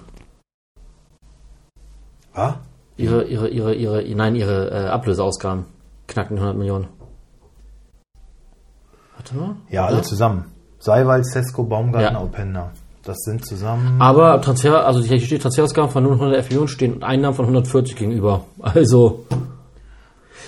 Was? 2.34 2.56
Ihre, 2.98 3.24
ihre, 3.24 3.50
ihre, 3.50 3.74
ihre, 3.74 4.16
nein, 4.16 4.36
ihre 4.36 4.70
äh, 4.70 4.88
Ablöseausgaben 4.88 5.66
knacken 6.08 6.38
100 6.38 6.58
Millionen. 6.58 6.88
Warte 9.16 9.36
mal. 9.36 9.56
Ja, 9.70 9.86
alle 9.86 10.02
zusammen. 10.02 10.46
Seiwald, 10.80 11.26
Sesko, 11.26 11.64
Baumgartner, 11.64 12.20
Ja. 12.20 12.24
Openda. 12.24 12.72
Das 13.04 13.18
sind 13.22 13.44
zusammen. 13.46 14.00
Aber 14.00 14.40
Transfer, 14.42 14.86
also 14.86 15.02
hier 15.02 15.20
steht 15.20 15.42
Transferausgaben 15.42 15.90
von 15.90 16.04
nur 16.04 16.14
100 16.14 16.44
Millionen 16.50 16.68
stehen 16.68 17.02
Einnahmen 17.04 17.36
von 17.36 17.46
140 17.46 17.96
gegenüber. 17.96 18.46
Also 18.62 19.26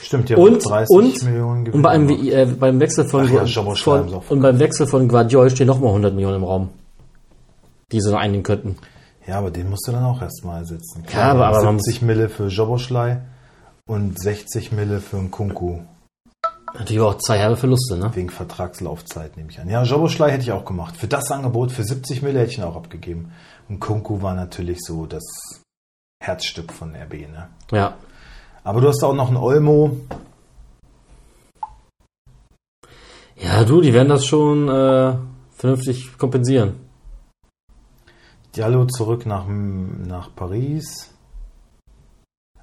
Stimmt, 0.04 0.30
ja, 0.30 0.38
und 0.38 0.63
30 0.63 0.96
und 0.96 1.24
Millionen 1.24 1.72
und 1.72 1.82
bei 1.82 1.89
einem, 1.89 2.10
äh, 2.10 2.46
beim 2.46 2.80
Wechsel 2.80 3.06
von, 3.06 3.32
ja, 3.32 3.46
von 3.46 4.22
und 4.30 4.41
beim 4.41 4.60
Wechsel 4.60 4.86
von 4.86 5.08
Guardiol 5.08 5.50
stehen 5.50 5.65
nochmal 5.67 5.89
100 5.89 6.13
Millionen 6.13 6.36
im 6.38 6.43
Raum, 6.43 6.69
die 7.91 8.02
sie 8.02 8.12
noch 8.12 8.19
einnehmen 8.19 8.43
könnten. 8.43 8.76
Ja, 9.27 9.38
aber 9.39 9.51
den 9.51 9.69
musst 9.69 9.88
du 9.88 9.91
dann 9.91 10.03
auch 10.03 10.21
erstmal 10.21 10.59
ersetzen. 10.62 11.03
Ja, 11.13 11.31
aber- 11.31 11.47
aber 11.47 11.63
man 11.63 11.79
70 11.79 12.01
Mille 12.01 12.29
für 12.29 12.47
Joboschlei 12.47 13.21
und 13.88 14.19
60 14.19 14.71
Mille 14.71 14.99
für 14.99 15.17
einen 15.17 15.31
Kunku. 15.31 15.79
Natürlich 16.73 17.01
auch 17.01 17.17
zwei 17.19 17.38
herbe 17.38 17.55
Verluste, 17.55 17.97
ne? 17.97 18.09
Wegen 18.15 18.29
Vertragslaufzeit 18.31 19.38
nehme 19.38 19.49
ich 19.51 19.59
an. 19.59 19.69
Ja, 19.69 19.83
Joboschlei 19.83 20.31
hätte 20.31 20.43
ich 20.43 20.51
auch 20.51 20.65
gemacht. 20.65 20.97
Für 20.97 21.07
das 21.07 21.29
Angebot, 21.31 21.71
für 21.71 21.83
70 21.83 22.21
Mille 22.23 22.39
hätte 22.39 22.51
ich 22.51 22.57
ihn 22.57 22.63
auch 22.63 22.75
abgegeben. 22.75 23.31
Und 23.69 23.79
Kunku 23.79 24.21
war 24.21 24.33
natürlich 24.33 24.79
so 24.81 25.05
das 25.05 25.23
Herzstück 26.21 26.73
von 26.73 26.95
RB, 26.95 27.27
ne? 27.31 27.47
Ja. 27.71 27.93
Aber 28.63 28.81
du 28.81 28.88
hast 28.88 29.03
auch 29.03 29.13
noch 29.13 29.27
einen 29.27 29.38
Olmo. 29.38 29.97
Ja, 33.36 33.63
du, 33.63 33.81
die 33.81 33.93
werden 33.93 34.09
das 34.09 34.25
schon 34.25 34.67
äh, 34.69 35.15
vernünftig 35.55 36.17
kompensieren. 36.17 36.75
Diallo 38.56 38.86
zurück 38.86 39.26
nach, 39.26 39.48
nach 39.48 40.36
Paris. 40.36 41.12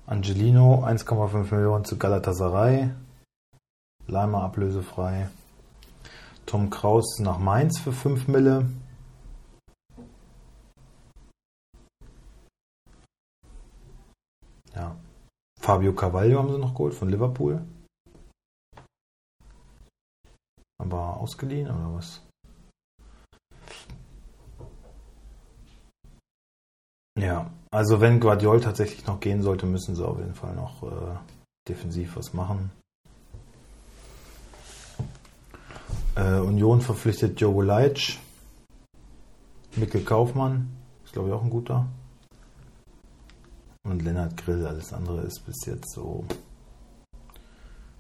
Angelino 0.07 0.85
1,5 0.85 1.53
Millionen 1.53 1.85
zu 1.85 1.99
Galatasaray. 1.99 2.91
Leimer 4.07 4.45
ablösefrei. 4.45 5.29
Tom 6.47 6.71
Kraus 6.71 7.19
nach 7.19 7.39
Mainz 7.39 7.81
für 7.81 7.93
5 7.93 8.29
Mille. 8.29 8.71
Ja. 14.77 14.97
Fabio 15.61 15.93
Carvalho 15.93 16.39
haben 16.39 16.53
sie 16.53 16.59
noch 16.59 16.75
geholt 16.75 16.95
von 16.95 17.09
Liverpool. 17.09 17.67
Aber 20.79 21.17
ausgeliehen 21.17 21.69
oder 21.69 21.97
was? 21.97 22.30
Ja, 27.21 27.51
also 27.71 28.01
wenn 28.01 28.19
Guardiol 28.19 28.61
tatsächlich 28.61 29.07
noch 29.07 29.21
gehen 29.21 29.43
sollte, 29.43 29.67
müssen 29.67 29.95
sie 29.95 30.07
auf 30.07 30.19
jeden 30.19 30.35
Fall 30.35 30.55
noch 30.55 30.83
äh, 30.83 31.17
defensiv 31.69 32.17
was 32.17 32.33
machen. 32.33 32.71
Äh, 36.17 36.39
Union 36.39 36.81
verpflichtet 36.81 37.39
Jogo 37.39 37.61
Leitsch. 37.61 38.19
Mikkel 39.77 40.03
Kaufmann, 40.03 40.71
ist 41.05 41.13
glaube 41.13 41.29
ich 41.29 41.35
auch 41.35 41.43
ein 41.43 41.51
guter. 41.51 41.87
Und 43.85 44.03
Lennart 44.03 44.37
Grill, 44.39 44.67
alles 44.67 44.93
andere 44.93 45.21
ist 45.23 45.45
bis 45.45 45.67
jetzt 45.67 45.93
so 45.93 46.25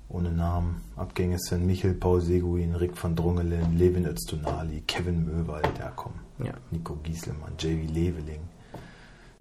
ohne 0.08 0.32
Namen. 0.32 0.80
Abgänge 0.96 1.38
sind 1.38 1.66
Michel, 1.66 1.94
Paul 1.94 2.22
Seguin, 2.22 2.74
Rick 2.74 3.02
van 3.02 3.14
Drongelen, 3.14 3.76
Levin 3.76 4.06
Öztunali, 4.06 4.82
Kevin 4.86 5.26
Möwald, 5.26 5.78
ja 5.78 5.92
komm, 5.94 6.14
Ja. 6.38 6.54
Nico 6.70 6.96
Gieselmann, 7.02 7.52
JV 7.58 7.86
Leveling. 7.92 8.40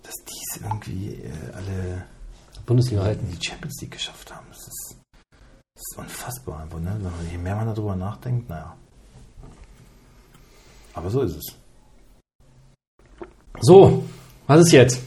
Dass 0.10 0.26
die 0.26 0.42
es 0.56 0.62
irgendwie 0.64 1.10
äh, 1.24 1.54
alle 1.56 2.04
Bundesliga 2.66 3.04
halten. 3.04 3.28
die 3.32 3.46
Champions 3.46 3.80
League 3.80 3.92
geschafft 3.92 4.34
haben. 4.34 4.48
Das 4.50 4.58
ist, 4.58 4.96
das 5.76 5.84
ist 5.92 5.98
unfassbar 6.00 6.62
einfach, 6.64 6.80
ne? 6.80 6.94
Wenn 6.96 7.04
man- 7.04 7.30
Je 7.32 7.38
mehr 7.38 7.56
man 7.56 7.68
darüber 7.68 7.96
nachdenkt, 7.96 8.50
naja. 8.50 8.76
Aber 10.96 11.12
so 11.12 11.22
ist 11.22 11.36
es. 11.36 11.56
So, 13.62 14.04
was 14.48 14.62
ist 14.62 14.72
jetzt? 14.72 15.00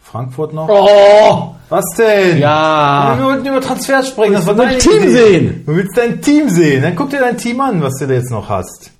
Frankfurt 0.00 0.52
noch. 0.52 0.68
Oh! 0.68 1.54
Was 1.68 1.84
denn? 1.96 2.38
Ja! 2.38 3.14
Wir 3.18 3.24
wollten 3.24 3.46
über 3.46 3.60
Transfer 3.60 4.02
sprechen. 4.02 4.32
Das 4.32 4.46
war 4.46 4.54
dein 4.54 4.78
Team 4.80 5.02
Idee. 5.02 5.10
sehen. 5.12 5.62
Du 5.66 5.76
willst 5.76 5.96
dein 5.96 6.20
Team 6.20 6.48
sehen. 6.48 6.82
Dann 6.82 6.96
guck 6.96 7.10
dir 7.10 7.20
dein 7.20 7.36
Team 7.36 7.60
an, 7.60 7.80
was 7.82 7.94
du 7.98 8.06
da 8.08 8.14
jetzt 8.14 8.30
noch 8.32 8.48
hast. 8.48 8.90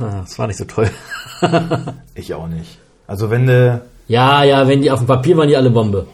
Ah, 0.00 0.22
Das 0.22 0.36
war 0.38 0.46
nicht 0.48 0.56
so 0.58 0.64
toll. 0.64 0.90
Ich 2.16 2.34
auch 2.34 2.48
nicht. 2.48 2.78
Also 3.06 3.30
wenn 3.30 3.46
du... 3.46 3.86
Ja, 4.08 4.44
ja, 4.44 4.66
wenn 4.68 4.82
die 4.82 4.90
auf 4.90 4.98
dem 5.00 5.06
Papier 5.06 5.36
waren, 5.36 5.48
die 5.48 5.56
alle 5.56 5.70
Bombe. 5.70 6.06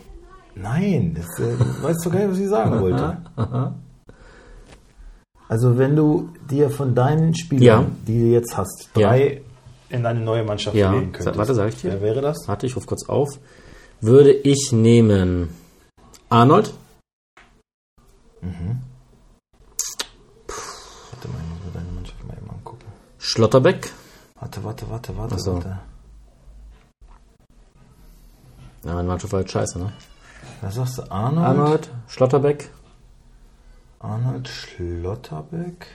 Nein, 0.54 1.14
das, 1.16 1.26
äh, 1.38 1.56
du 1.56 1.82
weißt 1.82 2.04
doch 2.06 2.12
gar 2.12 2.20
nicht, 2.20 2.30
was 2.32 2.38
ich 2.38 2.48
sagen 2.48 2.80
wollte. 2.80 3.16
Also 5.48 5.76
wenn 5.78 5.96
du 5.96 6.28
dir 6.48 6.70
von 6.70 6.94
deinen 6.94 7.34
Spielern, 7.34 7.64
Ja. 7.64 7.84
die 8.06 8.20
du 8.20 8.26
jetzt 8.26 8.56
hast, 8.56 8.88
drei 8.94 9.40
in 9.88 10.04
deine 10.04 10.20
neue 10.20 10.44
Mannschaft 10.44 10.76
Ja. 10.76 10.92
wählen 10.92 11.10
könntest. 11.10 11.36
Warte, 11.36 11.54
sag 11.56 11.70
ich 11.70 11.80
dir. 11.80 11.90
Wer 11.90 12.02
wäre 12.02 12.20
das? 12.20 12.46
Warte, 12.46 12.66
ich 12.66 12.76
ruf 12.76 12.86
kurz 12.86 13.08
auf. 13.08 13.28
Würde 14.00 14.30
ich 14.32 14.70
nehmen 14.70 15.48
Arnold, 16.28 16.72
Warte 18.40 18.54
mal, 21.28 21.40
ich 21.42 21.48
muss 21.50 21.64
mir 21.66 21.72
deine 21.74 21.90
Mannschaft 21.92 22.26
mal 22.26 22.36
eben 22.36 22.50
angucken. 22.50 22.86
Schlotterbeck. 23.18 23.90
Warte, 24.38 24.64
warte, 24.64 24.88
warte, 24.88 25.16
warte, 25.16 25.38
so. 25.38 25.54
warte. 25.54 25.78
Ja, 28.84 28.94
meine 28.94 29.08
Mannschaft 29.08 29.32
war 29.32 29.38
halt 29.40 29.50
scheiße, 29.50 29.78
ne? 29.78 29.92
Was 30.62 30.74
sagst 30.74 30.98
du? 30.98 31.10
Arnold? 31.10 31.46
Arnold, 31.46 31.90
Schlotterbeck 32.08 32.70
Arnold 33.98 34.48
Schlotterbeck? 34.48 35.86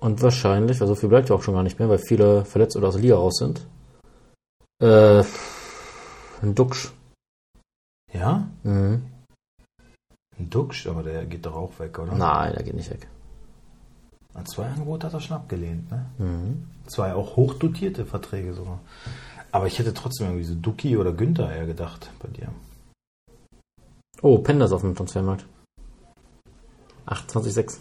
und 0.00 0.22
wahrscheinlich, 0.22 0.80
weil 0.80 0.88
so 0.88 0.94
viel 0.94 1.08
bleibt 1.08 1.28
ja 1.30 1.34
auch 1.34 1.42
schon 1.42 1.54
gar 1.54 1.62
nicht 1.62 1.78
mehr, 1.78 1.88
weil 1.88 1.98
viele 1.98 2.44
verletzt 2.44 2.76
oder 2.76 2.88
aus 2.88 2.94
der 2.94 3.02
Liga 3.02 3.16
raus 3.16 3.36
sind. 3.38 3.66
Äh, 4.80 5.24
ein 6.42 6.54
Duxch. 6.54 6.92
Ja? 8.12 8.48
Mhm. 8.62 9.06
Ein 10.38 10.50
Duxch, 10.50 10.86
aber 10.86 11.02
der 11.02 11.24
geht 11.24 11.46
doch 11.46 11.54
auch 11.54 11.78
weg, 11.78 11.98
oder? 11.98 12.14
Nein, 12.14 12.52
der 12.52 12.62
geht 12.62 12.74
nicht 12.74 12.90
weg. 12.90 13.08
An 14.34 14.44
zwei 14.44 14.66
Angebote 14.66 15.06
hat 15.06 15.14
er 15.14 15.20
schon 15.20 15.36
abgelehnt, 15.38 15.90
ne? 15.90 16.06
Mhm. 16.18 16.68
Zwei 16.86 17.14
auch 17.14 17.36
hochdotierte 17.36 18.04
Verträge 18.04 18.52
sogar. 18.52 18.80
Aber 19.56 19.66
ich 19.66 19.78
hätte 19.78 19.94
trotzdem 19.94 20.26
irgendwie 20.26 20.44
so 20.44 20.54
Duki 20.54 20.98
oder 20.98 21.14
Günther 21.14 21.50
eher 21.50 21.64
gedacht 21.64 22.10
bei 22.18 22.28
dir. 22.28 22.48
Oh, 24.20 24.36
Penders 24.36 24.70
auf 24.70 24.82
dem 24.82 24.94
Transfermarkt. 24.94 25.46
28,6. 27.06 27.78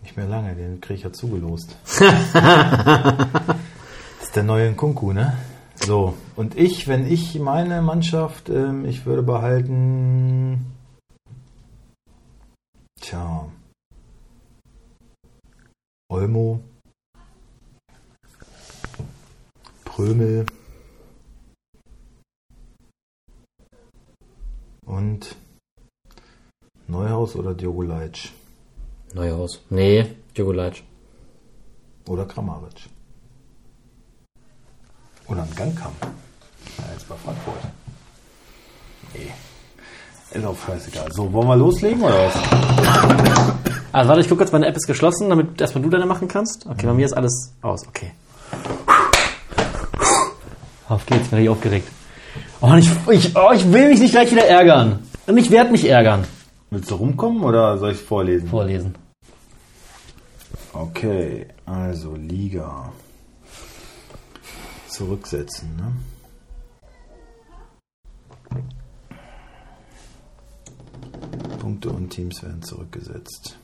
Nicht 0.00 0.16
mehr 0.16 0.26
lange, 0.26 0.54
den 0.54 0.80
kriege 0.80 0.94
ich 0.94 1.02
ja 1.02 1.12
zugelost. 1.12 1.76
das 1.84 2.02
ist 4.22 4.36
der 4.36 4.42
neue 4.42 4.70
Nkunku, 4.70 5.12
ne? 5.12 5.36
So, 5.74 6.14
und 6.34 6.56
ich, 6.56 6.88
wenn 6.88 7.06
ich 7.06 7.38
meine 7.38 7.82
Mannschaft, 7.82 8.48
ähm, 8.48 8.86
ich 8.86 9.04
würde 9.04 9.22
behalten. 9.22 10.64
Tja. 13.02 13.50
Olmo. 16.08 16.60
Prömel. 19.84 20.46
Und 24.88 25.36
Neuhaus 26.86 27.36
oder 27.36 27.52
Diogo 27.52 27.82
Leitsch. 27.82 28.30
Neuhaus. 29.12 29.60
Nee, 29.68 30.16
Diogo 30.34 30.52
Leitsch. 30.52 30.82
Oder 32.08 32.24
Kramaric. 32.24 32.88
Oder 35.26 35.42
ein 35.42 35.54
Gangkamp. 35.54 35.94
Ja, 36.00 36.84
jetzt 36.94 37.06
bei 37.06 37.16
Frankfurt. 37.16 37.60
Nee. 39.12 39.30
Ist 40.30 40.44
auch 40.46 40.56
scheißegal. 40.58 41.12
So, 41.12 41.30
wollen 41.34 41.48
wir 41.48 41.56
loslegen 41.56 42.02
oder 42.02 42.26
was? 42.26 42.34
Also 43.92 44.08
warte, 44.08 44.20
ich 44.22 44.28
gucke 44.28 44.42
jetzt, 44.42 44.52
meine 44.52 44.66
App 44.66 44.76
ist 44.76 44.86
geschlossen, 44.86 45.28
damit 45.28 45.60
erstmal 45.60 45.84
du 45.84 45.90
deine 45.90 46.06
machen 46.06 46.28
kannst. 46.28 46.64
Okay, 46.66 46.86
bei 46.86 46.94
mir 46.94 47.04
ist 47.04 47.12
alles 47.12 47.52
aus. 47.60 47.86
Okay. 47.88 48.12
Auf 50.88 51.04
geht's, 51.04 51.28
bin 51.28 51.40
ich 51.40 51.48
aufgeregt. 51.50 51.90
Oh, 52.60 52.74
ich, 52.74 52.90
ich, 53.10 53.36
oh, 53.36 53.52
ich 53.54 53.72
will 53.72 53.88
mich 53.88 54.00
nicht 54.00 54.10
gleich 54.10 54.30
wieder 54.32 54.44
ärgern. 54.46 55.06
Und 55.26 55.36
ich 55.38 55.50
werde 55.50 55.70
mich 55.70 55.88
ärgern. 55.88 56.24
Willst 56.70 56.90
du 56.90 56.96
rumkommen 56.96 57.44
oder 57.44 57.78
soll 57.78 57.92
ich 57.92 57.98
vorlesen? 57.98 58.48
Vorlesen. 58.48 58.94
Okay, 60.72 61.46
also 61.66 62.14
Liga. 62.16 62.92
Zurücksetzen, 64.88 65.76
ne? 65.76 65.92
Punkte 71.60 71.90
und 71.90 72.10
Teams 72.10 72.42
werden 72.42 72.62
zurückgesetzt. 72.62 73.58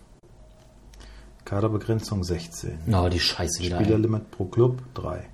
Kaderbegrenzung 1.44 2.22
16. 2.22 2.94
Oh, 2.94 3.08
die 3.08 3.20
Scheiße 3.20 3.62
wieder. 3.62 3.80
Spielerlimit 3.80 4.30
pro 4.30 4.44
Club 4.46 4.82
3. 4.94 5.24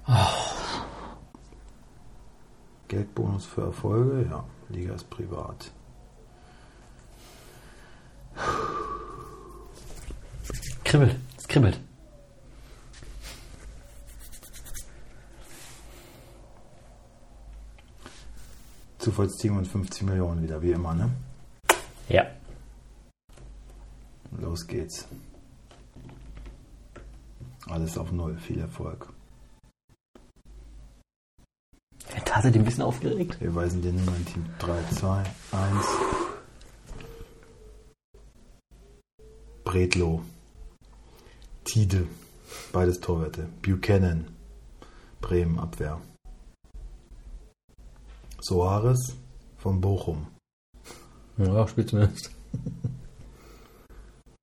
Geldbonus 2.90 3.46
für 3.46 3.62
Erfolge, 3.62 4.29
ja. 4.29 4.44
Liga 4.68 4.94
ist 4.94 5.09
privat. 5.09 5.70
Kribbelt. 10.83 11.14
Es 11.38 11.46
kribbelt. 11.46 11.79
Zufallsteam 18.98 19.59
und 19.59 19.68
50 19.68 20.03
Millionen 20.03 20.42
wieder, 20.42 20.61
wie 20.61 20.72
immer, 20.72 20.92
ne? 20.92 21.12
Ja. 22.09 22.26
Los 24.37 24.66
geht's. 24.66 25.07
Alles 27.68 27.96
auf 27.96 28.11
Null, 28.11 28.37
viel 28.37 28.59
Erfolg. 28.59 29.10
Ich 32.40 32.44
bin 32.44 32.53
tatsächlich 32.53 32.62
ein 32.62 32.64
bisschen 32.64 32.85
aufgeregt. 32.85 33.40
Wir 33.42 33.55
weisen 33.55 33.83
dir 33.83 33.92
Nummer 33.92 34.16
in 34.16 34.24
Team 34.24 34.46
3, 34.61 34.83
2, 34.94 35.18
1. 35.18 35.87
Bredlo. 39.62 40.22
Tide, 41.64 42.07
beides 42.72 42.98
Torwerte. 43.00 43.46
Buchanan, 43.61 44.29
Bremen, 45.20 45.59
Abwehr. 45.59 46.00
Soares 48.40 49.16
von 49.59 49.83
Bochum. 49.83 50.29
Ja, 51.37 51.68
spielt 51.68 51.90
zumindest. 51.90 52.31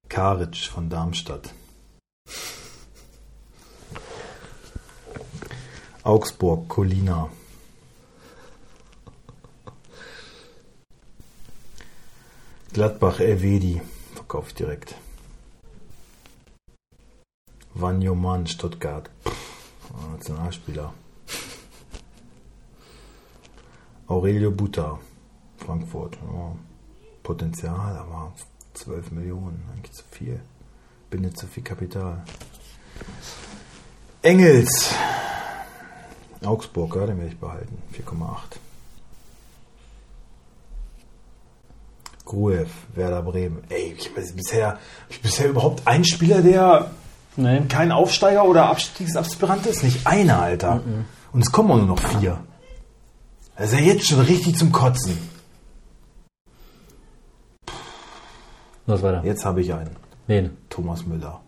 Karic 0.08 0.58
von 0.58 0.88
Darmstadt. 0.92 1.52
Augsburg, 6.04 6.70
Colina. 6.70 7.32
Gladbach, 12.78 13.20
Elvedi. 13.20 13.82
Verkaufe 14.14 14.50
ich 14.50 14.54
direkt. 14.54 14.94
Vanjoman, 17.74 18.46
Stuttgart. 18.46 19.10
Pff, 19.26 20.12
Nationalspieler. 20.12 20.94
Aurelio 24.06 24.52
Buta, 24.52 25.00
Frankfurt. 25.58 26.20
Ja, 26.22 26.56
Potenzial, 27.24 27.98
aber 27.98 28.34
12 28.76 29.10
Millionen, 29.10 29.68
eigentlich 29.74 29.94
zu 29.94 30.04
viel. 30.12 30.40
Bindet 31.10 31.36
zu 31.36 31.48
viel 31.48 31.64
Kapital. 31.64 32.24
Engels. 34.22 34.94
Augsburg, 36.46 36.96
ja, 36.96 37.08
den 37.08 37.18
werde 37.18 37.32
ich 37.32 37.40
behalten. 37.40 37.82
4,8. 37.92 38.67
Gruev, 42.28 42.70
Werder 42.94 43.22
Bremen. 43.24 43.64
Ey, 43.70 43.96
ich 43.98 44.10
habe 44.10 44.22
bisher, 44.36 44.78
ich 45.08 45.22
bisher 45.22 45.50
überhaupt 45.50 45.88
einen 45.88 46.04
Spieler, 46.04 46.42
der 46.42 46.92
Nee. 47.38 47.62
kein 47.70 47.92
Aufsteiger 47.92 48.44
oder 48.46 48.66
Abstiegsaspirant 48.70 49.66
ist? 49.68 49.84
Nicht 49.84 50.06
einer, 50.06 50.42
Alter. 50.42 50.82
Und 51.32 51.42
es 51.42 51.52
kommen 51.52 51.72
auch 51.72 51.78
nur 51.78 51.86
noch 51.86 52.00
vier. 52.00 52.40
Das 53.56 53.72
ist 53.72 53.80
ja 53.80 53.86
jetzt 53.86 54.08
schon 54.08 54.20
richtig 54.20 54.58
zum 54.58 54.72
Kotzen. 54.72 55.18
Was 58.88 59.02
weiter? 59.04 59.24
Jetzt 59.24 59.46
habe 59.46 59.62
ich 59.62 59.74
einen. 59.74 59.96
Wen? 60.28 60.58
Thomas 60.70 61.06
Müller. 61.06 61.42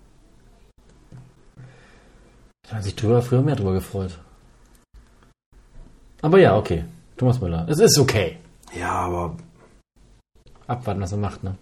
Da 2.70 2.76
hat 2.78 2.84
sich 2.84 2.96
drüber 2.96 3.22
früher 3.22 3.42
mehr 3.42 3.56
drüber 3.56 3.74
gefreut. 3.74 4.20
Aber 6.22 6.40
ja, 6.40 6.56
okay. 6.56 6.86
Thomas 7.18 7.42
Müller. 7.42 7.66
Es 7.68 7.80
ist 7.80 7.98
okay. 7.98 8.38
Ja, 8.80 8.92
aber 8.92 9.36
Abwarten, 10.70 11.02
was 11.02 11.12
er 11.12 11.18
macht, 11.18 11.44
ne? 11.44 11.56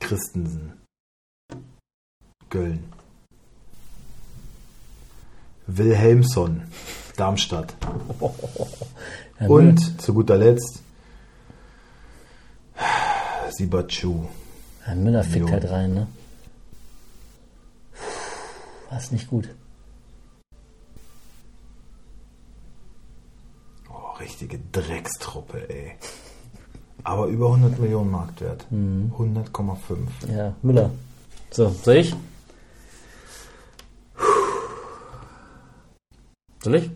Christensen. 0.00 0.72
Köln. 2.50 2.92
Wilhelmsson. 5.66 6.62
Darmstadt. 7.16 7.74
Ja, 9.40 9.46
Und 9.46 10.02
zu 10.02 10.12
guter 10.12 10.36
Letzt 10.36 10.82
Sibachu. 13.52 14.26
Ja, 14.86 14.94
Müller 14.94 15.24
fickt 15.24 15.46
Jo. 15.46 15.50
halt 15.50 15.70
rein, 15.70 15.94
ne? 15.94 16.06
War 18.90 18.98
ist 18.98 19.12
nicht 19.12 19.28
gut. 19.30 19.48
Oh, 23.88 24.10
richtige 24.20 24.58
Dreckstruppe, 24.72 25.70
ey. 25.70 25.94
Aber 27.04 27.26
über 27.26 27.46
100 27.46 27.78
Millionen 27.78 28.10
Marktwert. 28.10 28.66
100,5. 28.72 30.34
Ja, 30.36 30.52
Müller. 30.62 30.90
So, 31.50 31.68
soll 31.82 31.96
ich? 31.96 32.14
Soll 36.62 36.74
ich? 36.74 36.90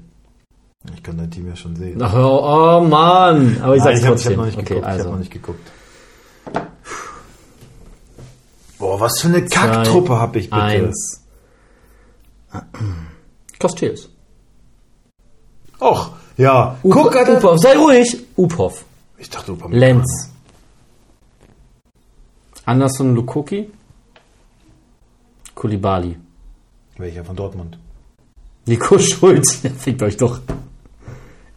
Ich 0.92 1.02
kann 1.02 1.16
dein 1.16 1.30
Team 1.30 1.48
ja 1.48 1.56
schon 1.56 1.74
sehen. 1.76 2.00
Ach, 2.02 2.14
oh, 2.14 2.40
oh 2.42 2.80
Mann! 2.86 3.56
Aber 3.62 3.74
ich 3.74 3.82
Nein, 3.82 3.96
sag's 3.96 4.00
ich 4.00 4.04
habe 4.04 4.16
trotzdem. 4.16 4.32
hab 4.32 4.38
noch 4.38 4.46
nicht 4.46 4.58
okay, 4.58 4.74
geguckt. 4.74 4.82
Ich 4.82 4.86
also. 4.86 5.04
habe 5.04 5.10
noch 5.12 5.18
nicht 5.18 5.32
geguckt. 5.32 5.70
Boah, 8.78 9.00
was 9.00 9.20
für 9.20 9.28
eine 9.28 9.46
Kacktruppe 9.46 10.18
habe 10.18 10.38
ich 10.38 10.50
bitte. 10.50 10.62
Eins. 10.62 11.24
Kostills. 13.58 14.10
Och, 15.80 16.10
ja. 16.36 16.76
Guck, 16.82 17.16
Alter. 17.16 17.38
Upov, 17.38 17.58
sei 17.60 17.76
ruhig! 17.76 18.18
Upov. 18.36 18.84
Ich 19.24 19.30
dachte, 19.30 19.52
Upamecano. 19.52 19.80
Lenz. 19.80 20.30
Anderson 22.66 23.14
Lukoki. 23.14 23.70
Kulibali. 25.54 26.18
Welcher 26.98 27.24
von 27.24 27.34
Dortmund? 27.34 27.78
Nico 28.66 28.98
Schulz. 29.10 29.62
Fickt 29.78 30.02
euch 30.02 30.18
doch. 30.18 30.40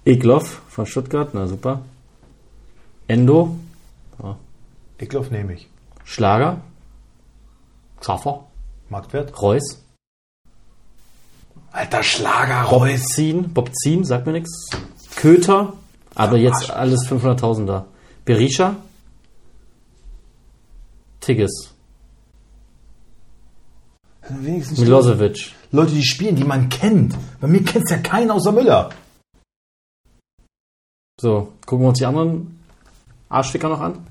Egloff 0.06 0.62
von 0.70 0.86
Stuttgart. 0.86 1.34
Na 1.34 1.46
super. 1.46 1.82
Endo. 3.10 3.58
Eckloff 4.98 5.30
nehme 5.30 5.54
ich. 5.56 5.68
Schlager. 6.06 6.62
Schaffer. 8.00 8.46
Marktwert? 8.88 9.42
Reus. 9.42 9.84
Alter, 11.74 12.02
Schlager, 12.02 12.62
Reus. 12.62 13.04
Zien. 13.08 13.54
Bob 13.54 13.72
Zien, 13.76 14.06
sagt 14.06 14.26
mir 14.26 14.32
nichts. 14.32 14.70
Köter. 15.18 15.74
Aber 16.18 16.38
jetzt 16.38 16.72
alles 16.72 17.08
500.000er. 17.08 17.84
Berisha. 18.26 18.76
Tigges. 21.20 21.74
Wenigstens 24.28 24.80
Milosevic. 24.80 25.52
Leute, 25.72 25.94
die 25.94 26.04
spielen, 26.04 26.36
die 26.36 26.44
man 26.44 26.70
kennt. 26.70 27.16
Bei 27.40 27.48
mir 27.48 27.64
kennt 27.64 27.90
ja 27.92 27.98
keinen 27.98 28.32
außer 28.32 28.52
Müller. 28.52 28.90
So, 31.22 31.54
gucken 31.68 31.86
wir 31.86 31.90
uns 31.90 32.00
die 32.00 32.06
anderen 32.06 32.60
Arschficker 33.30 33.70
noch 33.70 33.80
an. 33.80 34.08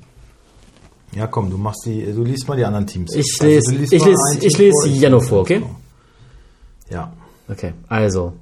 Ja, 1.13 1.27
komm, 1.27 1.51
du 1.51 1.59
machst 1.59 1.87
die, 1.87 2.05
du 2.05 2.23
liest 2.23 2.47
mal 2.47 2.57
die 2.57 2.65
anderen 2.65 2.87
Teams. 2.87 3.15
Ich 3.15 3.37
Also, 3.41 3.45
lese, 3.45 3.75
liest 3.75 3.93
ich 3.93 4.05
lese, 4.05 4.39
ich 4.41 4.59
lese 4.59 4.89
Jano 4.91 5.21
vor, 5.21 5.41
okay? 5.41 5.65
Ja. 6.89 7.13
Okay, 7.49 7.75
also. 7.89 8.33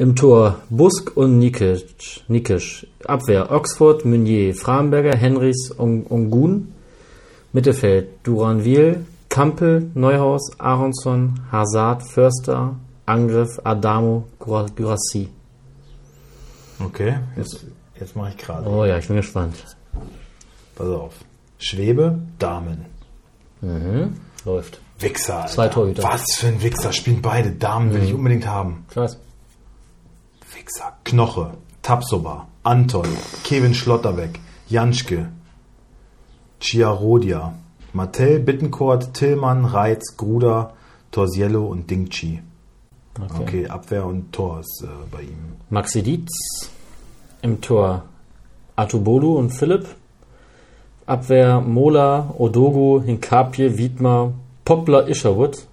Im 0.00 0.16
Tor 0.16 0.62
Busk 0.70 1.14
und 1.14 1.38
Nikic. 1.38 2.22
Nikic. 2.26 2.86
Abwehr 3.04 3.50
Oxford, 3.50 4.06
Meunier, 4.06 4.54
Framberger, 4.54 5.12
Ong- 5.78 6.06
Ongun. 6.10 6.72
Mittelfeld 7.52 8.08
Duranville, 8.22 9.04
Kampel, 9.28 9.90
Neuhaus, 9.92 10.52
Aronson, 10.58 11.40
Hazard, 11.52 12.02
Förster. 12.02 12.76
Angriff 13.04 13.60
Adamo, 13.62 14.24
Gura- 14.38 14.70
Gurassi. 14.74 15.28
Okay, 16.82 17.18
jetzt, 17.36 17.66
jetzt 18.00 18.16
mache 18.16 18.30
ich 18.30 18.38
gerade. 18.38 18.66
Oh 18.70 18.86
ja, 18.86 18.96
ich 18.96 19.06
bin 19.06 19.16
gespannt. 19.16 19.54
Pass 20.76 20.88
auf. 20.88 21.12
Schwebe, 21.58 22.20
Damen. 22.38 22.86
Läuft. 24.46 24.80
Wichser, 24.98 25.42
Alter. 25.42 25.52
Zwei 25.52 25.68
Torhüter. 25.68 26.02
Was 26.04 26.24
für 26.38 26.46
ein 26.46 26.62
Wichser. 26.62 26.90
Spielen 26.94 27.20
beide. 27.20 27.50
Damen 27.50 27.92
will 27.92 28.02
ich 28.02 28.14
unbedingt 28.14 28.46
haben. 28.46 28.86
Ich 28.88 28.96
Wichser. 30.70 30.92
Knoche, 31.04 31.52
Tapsoba, 31.82 32.46
Anton, 32.62 33.06
Kevin 33.44 33.74
Schlotterbeck, 33.74 34.38
Janschke, 34.68 35.30
Chiarodia, 36.60 37.54
Mattel, 37.92 38.38
Bittencourt, 38.38 39.12
Tillmann, 39.14 39.64
Reitz, 39.64 40.16
Gruder, 40.16 40.74
Torsiello 41.10 41.66
und 41.66 41.90
Dingchi. 41.90 42.40
Okay. 43.20 43.42
Okay, 43.42 43.68
Abwehr 43.68 44.06
und 44.06 44.32
Tor 44.32 44.60
ist 44.60 44.84
äh, 44.84 44.86
bei 45.10 45.22
ihm. 45.22 45.56
Maxi 45.70 46.02
Dietz. 46.02 46.70
Im 47.42 47.60
Tor 47.60 48.04
Atubolu 48.76 49.36
und 49.36 49.50
Philipp. 49.50 49.86
Abwehr 51.06 51.60
Mola, 51.60 52.32
Odogo, 52.38 53.02
Hinkapje, 53.04 53.76
Wiedmer, 53.76 54.32
Poplar, 54.64 55.08
Isherwood. 55.08 55.66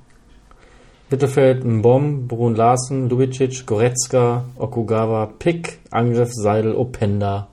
Mittelfeld 1.09 1.63
Mbom, 1.63 2.27
Brun 2.27 2.53
Larsen, 2.55 3.07
Lubicic, 3.07 3.65
Goretzka, 3.65 4.43
Okugawa, 4.57 5.27
Pick, 5.39 5.79
Angriff 5.89 6.33
Seidel, 6.33 6.75
Openda. 6.75 7.47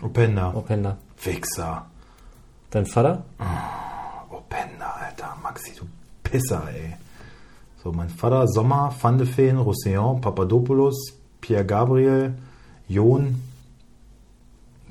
Openda. 0.00 0.54
Openda. 0.54 0.96
Wichser. 1.24 1.86
Dein 2.70 2.86
Vater? 2.86 3.24
Openda, 4.30 4.94
Alter. 5.04 5.36
Maxi, 5.42 5.72
du 5.74 5.84
Pisser, 6.22 6.62
ey. 6.72 6.94
So, 7.82 7.90
mein 7.90 8.08
Vater, 8.08 8.46
Sommer, 8.46 8.94
Van 9.00 9.18
de 9.18 9.26
Feen, 9.26 9.56
Roussillon, 9.56 10.20
Papadopoulos, 10.20 11.14
Pierre 11.40 11.64
Gabriel, 11.64 12.34
John, 12.88 13.42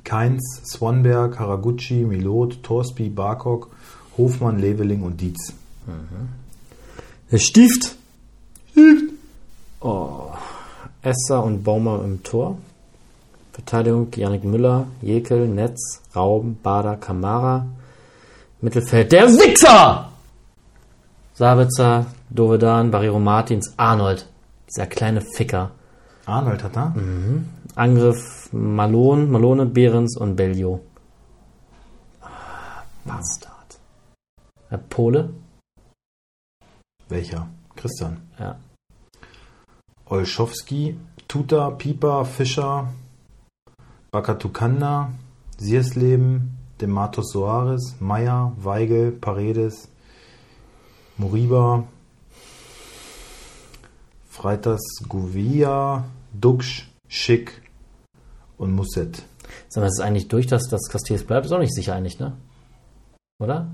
Keins, 0.04 0.62
Swanberg, 0.64 1.38
Haraguchi, 1.38 2.04
Milot, 2.04 2.62
Torsby, 2.62 3.08
Barkok, 3.08 3.70
Hofmann, 4.18 4.58
Leveling 4.58 5.02
und 5.02 5.18
Dietz. 5.18 5.54
Der 7.30 7.38
Stift. 7.38 7.96
Oh. 9.80 10.30
Esser 11.02 11.44
und 11.44 11.62
Baumer 11.62 12.02
im 12.04 12.22
Tor. 12.22 12.58
Verteidigung 13.52 14.08
Janik 14.14 14.44
Müller, 14.44 14.86
Jekel, 15.02 15.48
Netz, 15.48 16.02
Raum, 16.14 16.58
Bader, 16.62 16.96
Kamara. 16.96 17.66
Mittelfeld 18.60 19.12
der 19.12 19.28
Wichser! 19.28 20.10
Sabitzer, 21.34 22.06
Dovedan, 22.30 22.90
Barrero 22.90 23.20
Martins, 23.20 23.74
Arnold. 23.76 24.26
Dieser 24.68 24.86
kleine 24.86 25.20
Ficker. 25.20 25.70
Arnold 26.26 26.62
hat 26.64 26.76
da? 26.76 26.94
Angriff 27.74 28.48
Malone, 28.52 29.26
Malone, 29.26 29.66
Behrens 29.66 30.16
und 30.16 30.36
Bellio. 30.36 30.80
Ah, 32.20 32.82
Bastard. 33.04 33.78
Der 34.70 34.78
Pole? 34.78 35.30
Welcher? 37.08 37.48
Christian. 37.76 38.20
Ja. 38.38 38.58
Olschowski, 40.06 40.98
Tuta, 41.28 41.70
Pieper, 41.70 42.24
Fischer, 42.24 42.92
Bakatukanda, 44.10 45.12
Siersleben, 45.58 46.56
Dematos 46.80 47.30
Soares, 47.32 47.96
Meyer, 48.00 48.52
Weigel, 48.56 49.12
Paredes, 49.12 49.88
Moriba, 51.18 51.84
Freitas 54.28 54.80
Guvia, 55.08 56.04
Duxch, 56.32 56.88
Schick 57.08 57.62
und 58.56 58.72
Musset. 58.74 59.22
Sag 59.68 59.82
mal, 59.82 59.88
ist 59.88 59.98
es 59.98 60.04
eigentlich 60.04 60.28
durch, 60.28 60.46
dass 60.46 60.68
das 60.68 60.88
Castells 60.88 61.24
bleibt? 61.24 61.46
Ist 61.46 61.52
auch 61.52 61.58
nicht 61.58 61.74
sicher 61.74 61.94
eigentlich, 61.94 62.18
ne? 62.18 62.36
Oder? 63.40 63.68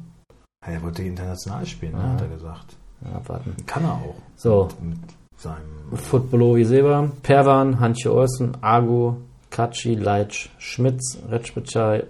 Ja, 0.66 0.72
Er 0.72 0.82
wollte 0.82 1.02
international 1.02 1.66
spielen, 1.66 1.92
Ja. 1.92 2.02
hat 2.14 2.20
er 2.22 2.28
gesagt. 2.28 2.76
Ja, 3.04 3.20
warten. 3.28 3.54
Kann 3.66 3.84
er 3.84 3.92
auch. 3.92 4.14
So, 4.36 4.68
Mit 4.80 4.98
seinem 5.36 5.96
Footballovi 5.96 6.64
Silber, 6.64 7.10
Perwan, 7.22 7.80
Hantje 7.80 8.12
Olsen, 8.12 8.56
Argo, 8.60 9.18
Kaci, 9.50 9.94
Leitsch, 9.94 10.48
Schmitz, 10.58 11.18
Retschbitschei, 11.30 12.04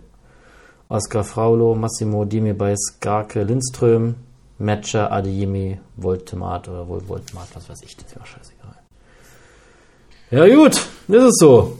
Oskar 0.88 1.24
Fraulo, 1.24 1.74
Massimo 1.74 2.24
Dimirbay, 2.24 2.76
Skarke, 2.76 3.42
Lindström, 3.42 4.14
Metscher, 4.58 5.10
Adeyemi, 5.10 5.78
Voltemat 5.96 6.68
oder 6.68 6.86
wohl 6.88 7.06
Voltemat, 7.06 7.48
was 7.54 7.68
weiß 7.68 7.82
ich, 7.82 7.96
das 7.96 8.06
ist 8.06 8.18
mir 8.18 8.26
scheißegal. 8.26 8.74
Ja 10.30 10.54
gut, 10.54 10.72
ist 11.08 11.22
es 11.22 11.36
so. 11.38 11.78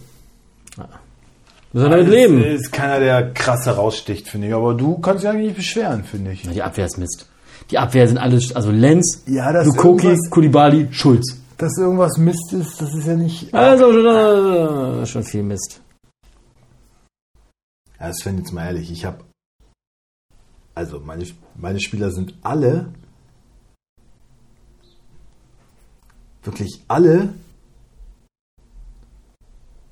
Ja. 0.77 0.89
Müssen 1.73 1.91
wir 1.91 1.97
damit 1.97 2.09
leben. 2.09 2.43
Ist, 2.43 2.67
ist 2.67 2.73
keiner, 2.73 3.01
der 3.01 3.33
krass 3.33 3.67
heraussticht, 3.67 4.29
finde 4.29 4.49
ich. 4.49 4.55
Aber 4.55 4.75
du 4.75 4.99
kannst 4.99 5.25
dich 5.25 5.31
eigentlich 5.31 5.47
nicht 5.47 5.57
beschweren, 5.57 6.05
finde 6.05 6.33
ich. 6.33 6.43
Die 6.43 6.63
Abwehr 6.63 6.87
ist 6.87 6.99
Mist. 6.99 7.27
Die 7.71 7.79
Abwehr 7.79 8.07
sind 8.09 8.19
alle, 8.19 8.41
also 8.55 8.71
Lenz, 8.71 9.23
Ja, 9.27 9.53
das 9.53 9.67
Lukoki, 9.67 10.17
Kulibali, 10.31 10.89
Schulz. 10.91 11.39
Dass 11.57 11.79
irgendwas 11.79 12.19
Mist 12.19 12.53
ist, 12.53 12.81
das 12.81 12.95
ist 12.95 13.07
ja 13.07 13.15
nicht. 13.15 13.55
Also 13.55 13.93
schon, 13.93 14.07
äh, 15.03 15.07
schon 15.07 15.23
viel 15.25 15.43
Mist. 15.43 15.81
Ja, 18.01 18.13
Sven, 18.13 18.39
jetzt 18.39 18.53
mal 18.53 18.67
ehrlich, 18.67 18.91
ich 18.91 19.05
habe. 19.05 19.19
Also, 20.75 20.99
meine, 21.01 21.25
meine 21.55 21.81
Spieler 21.81 22.11
sind 22.11 22.35
alle. 22.43 22.93
Wirklich 26.43 26.83
alle. 26.89 27.33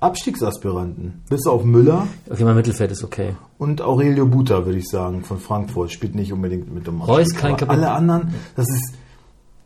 Abstiegsaspiranten. 0.02 1.22
Bis 1.28 1.46
auf 1.46 1.64
Müller 1.64 2.06
Okay, 2.28 2.44
mein 2.44 2.56
Mittelfeld 2.56 2.90
ist 2.90 3.04
okay. 3.04 3.34
und 3.58 3.80
Aurelio 3.80 4.26
Buta, 4.26 4.64
würde 4.66 4.78
ich 4.78 4.88
sagen, 4.88 5.22
von 5.24 5.38
Frankfurt. 5.38 5.92
Spielt 5.92 6.14
nicht 6.14 6.32
unbedingt 6.32 6.72
mit 6.74 6.86
dem 6.86 7.00
Reus, 7.00 7.20
Abstieg, 7.20 7.38
kein 7.38 7.50
aber 7.52 7.58
Kapitän. 7.66 7.84
Alle 7.84 7.92
anderen, 7.92 8.34
das 8.56 8.66
ist. 8.68 8.94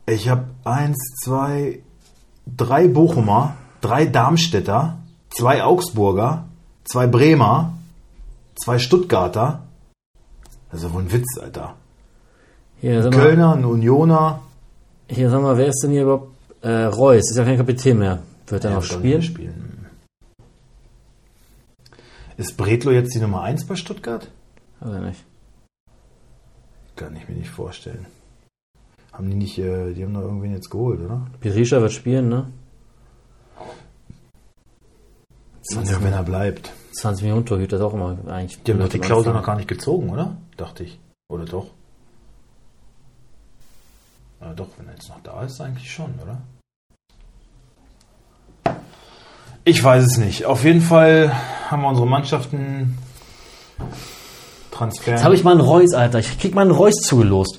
Ich 0.09 0.29
habe 0.29 0.45
eins, 0.65 0.97
zwei, 1.25 1.81
drei 2.47 2.87
Bochumer, 2.87 3.55
drei 3.81 4.07
Darmstädter, 4.07 4.99
zwei 5.31 5.65
Augsburger, 5.65 6.45
zwei 6.85 7.07
Bremer, 7.07 7.73
zwei 8.55 8.79
Stuttgarter. 8.79 9.63
Das 10.71 10.81
ist 10.83 10.89
ja 10.89 10.95
wohl 10.95 11.03
ein 11.03 11.13
Witz, 11.13 11.39
Alter. 11.43 11.75
Hier, 12.81 13.01
mal, 13.03 13.11
Kölner, 13.11 13.55
ein 13.55 13.65
Unioner. 13.65 14.41
hier, 15.09 15.31
sag 15.31 15.43
mal, 15.43 15.57
wer 15.57 15.69
ist 15.69 15.81
denn 15.83 15.91
hier 15.93 16.03
überhaupt? 16.03 16.29
Äh, 16.63 16.85
Reus, 16.85 17.31
ist 17.31 17.37
ja 17.37 17.45
kein 17.45 17.57
Kapitän 17.57 17.99
mehr. 17.99 18.19
Wird 18.47 18.65
er 18.65 18.71
Ja, 18.71 18.77
noch 18.77 18.83
spielen? 18.85 19.23
spielen. 19.23 19.76
Ist 22.37 22.57
Bretlo 22.57 22.91
jetzt 22.91 23.15
die 23.15 23.19
Nummer 23.19 23.43
eins 23.43 23.67
bei 23.67 23.77
Stuttgart? 23.77 24.31
Also 24.81 24.99
nicht. 24.99 25.25
Kann 26.95 27.17
ich 27.17 27.29
mir 27.29 27.35
nicht 27.35 27.51
vorstellen. 27.51 28.07
Haben 29.13 29.31
die 29.31 29.37
nicht, 29.37 29.59
äh, 29.59 29.95
die 29.95 30.05
haben 30.05 30.13
doch 30.13 30.23
irgendwen 30.23 30.53
jetzt 30.53 30.71
geholt, 30.71 31.01
oder? 31.01 31.27
Pirisha 31.41 31.81
wird 31.81 31.93
spielen, 31.93 32.29
ne? 32.29 32.53
Ja, 35.71 36.03
wenn 36.03 36.13
er 36.13 36.23
bleibt. 36.23 36.73
20 36.93 37.25
Millionen 37.25 37.47
Torhüter 37.47 37.77
ist 37.77 37.83
auch 37.83 37.95
immer 37.95 38.17
eigentlich. 38.29 38.63
Die 38.63 38.73
haben 38.73 38.81
doch 38.81 38.89
die 38.89 38.99
Klausel 38.99 39.33
noch 39.33 39.45
gar 39.45 39.57
nicht 39.57 39.69
gezogen, 39.69 40.11
oder? 40.11 40.37
Dachte 40.57 40.85
ich. 40.85 41.01
Oder 41.29 41.45
doch? 41.45 41.71
Ja, 44.41 44.53
doch, 44.53 44.69
wenn 44.79 44.87
er 44.87 44.93
jetzt 44.95 45.09
noch 45.09 45.23
da 45.23 45.43
ist, 45.43 45.61
eigentlich 45.61 45.91
schon, 45.91 46.15
oder? 46.23 46.43
Ich 49.69 49.83
weiß 49.83 50.05
es 50.05 50.17
nicht. 50.17 50.45
Auf 50.45 50.63
jeden 50.63 50.81
Fall 50.81 51.33
haben 51.69 51.83
wir 51.83 51.89
unsere 51.89 52.07
Mannschaften 52.07 52.97
Transfer. 54.71 55.11
Jetzt 55.11 55.25
habe 55.25 55.35
ich 55.35 55.43
mal 55.43 55.51
einen 55.51 55.61
Reus, 55.61 55.93
Alter. 55.93 56.21
Ich 56.21 56.39
krieg 56.39 56.55
mal 56.55 56.63
einen 56.63 56.71
Reus 56.71 56.95
zugelost. 57.03 57.59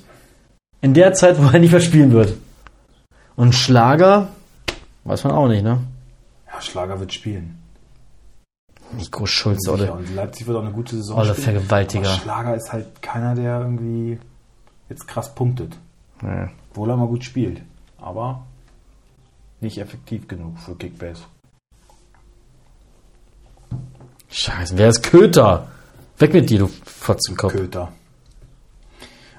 In 0.79 0.93
der 0.93 1.13
Zeit, 1.13 1.37
wo 1.37 1.49
er 1.49 1.59
nicht 1.59 1.73
mehr 1.73 1.81
spielen 1.81 2.13
wird. 2.13 2.37
Und 3.35 3.53
Schlager, 3.53 4.29
weiß 5.03 5.25
man 5.25 5.33
auch 5.33 5.49
nicht, 5.49 5.63
ne? 5.63 5.79
ja, 6.49 6.61
Schlager 6.61 6.97
wird 7.01 7.11
spielen. 7.11 7.61
Nico 8.93 9.25
Schulz, 9.25 9.67
oder? 9.67 9.91
Und 9.91 10.15
Leipzig 10.15 10.47
wird 10.47 10.55
auch 10.55 10.63
eine 10.63 10.71
gute 10.71 10.95
Saison 10.95 11.17
Olle 11.17 11.33
spielen. 11.33 11.43
Vergewaltiger. 11.43 12.09
Aber 12.09 12.19
Schlager 12.21 12.55
ist 12.55 12.71
halt 12.71 13.01
keiner, 13.01 13.35
der 13.35 13.59
irgendwie 13.59 14.17
jetzt 14.87 15.09
krass 15.09 15.35
punktet. 15.35 15.77
Ja. 16.23 16.47
Obwohl 16.69 16.89
er 16.89 16.95
mal 16.95 17.07
gut 17.07 17.25
spielt. 17.25 17.61
Aber 17.97 18.45
nicht 19.59 19.77
effektiv 19.77 20.29
genug 20.29 20.57
für 20.57 20.73
Kickbase. 20.75 21.23
Scheiße, 24.29 24.77
wer 24.77 24.89
ist 24.89 25.03
Köter? 25.03 25.67
Weg 26.17 26.33
mit 26.33 26.49
dir, 26.49 26.59
du 26.59 26.69
Fotzenkopf. 26.85 27.53
Köter. 27.53 27.89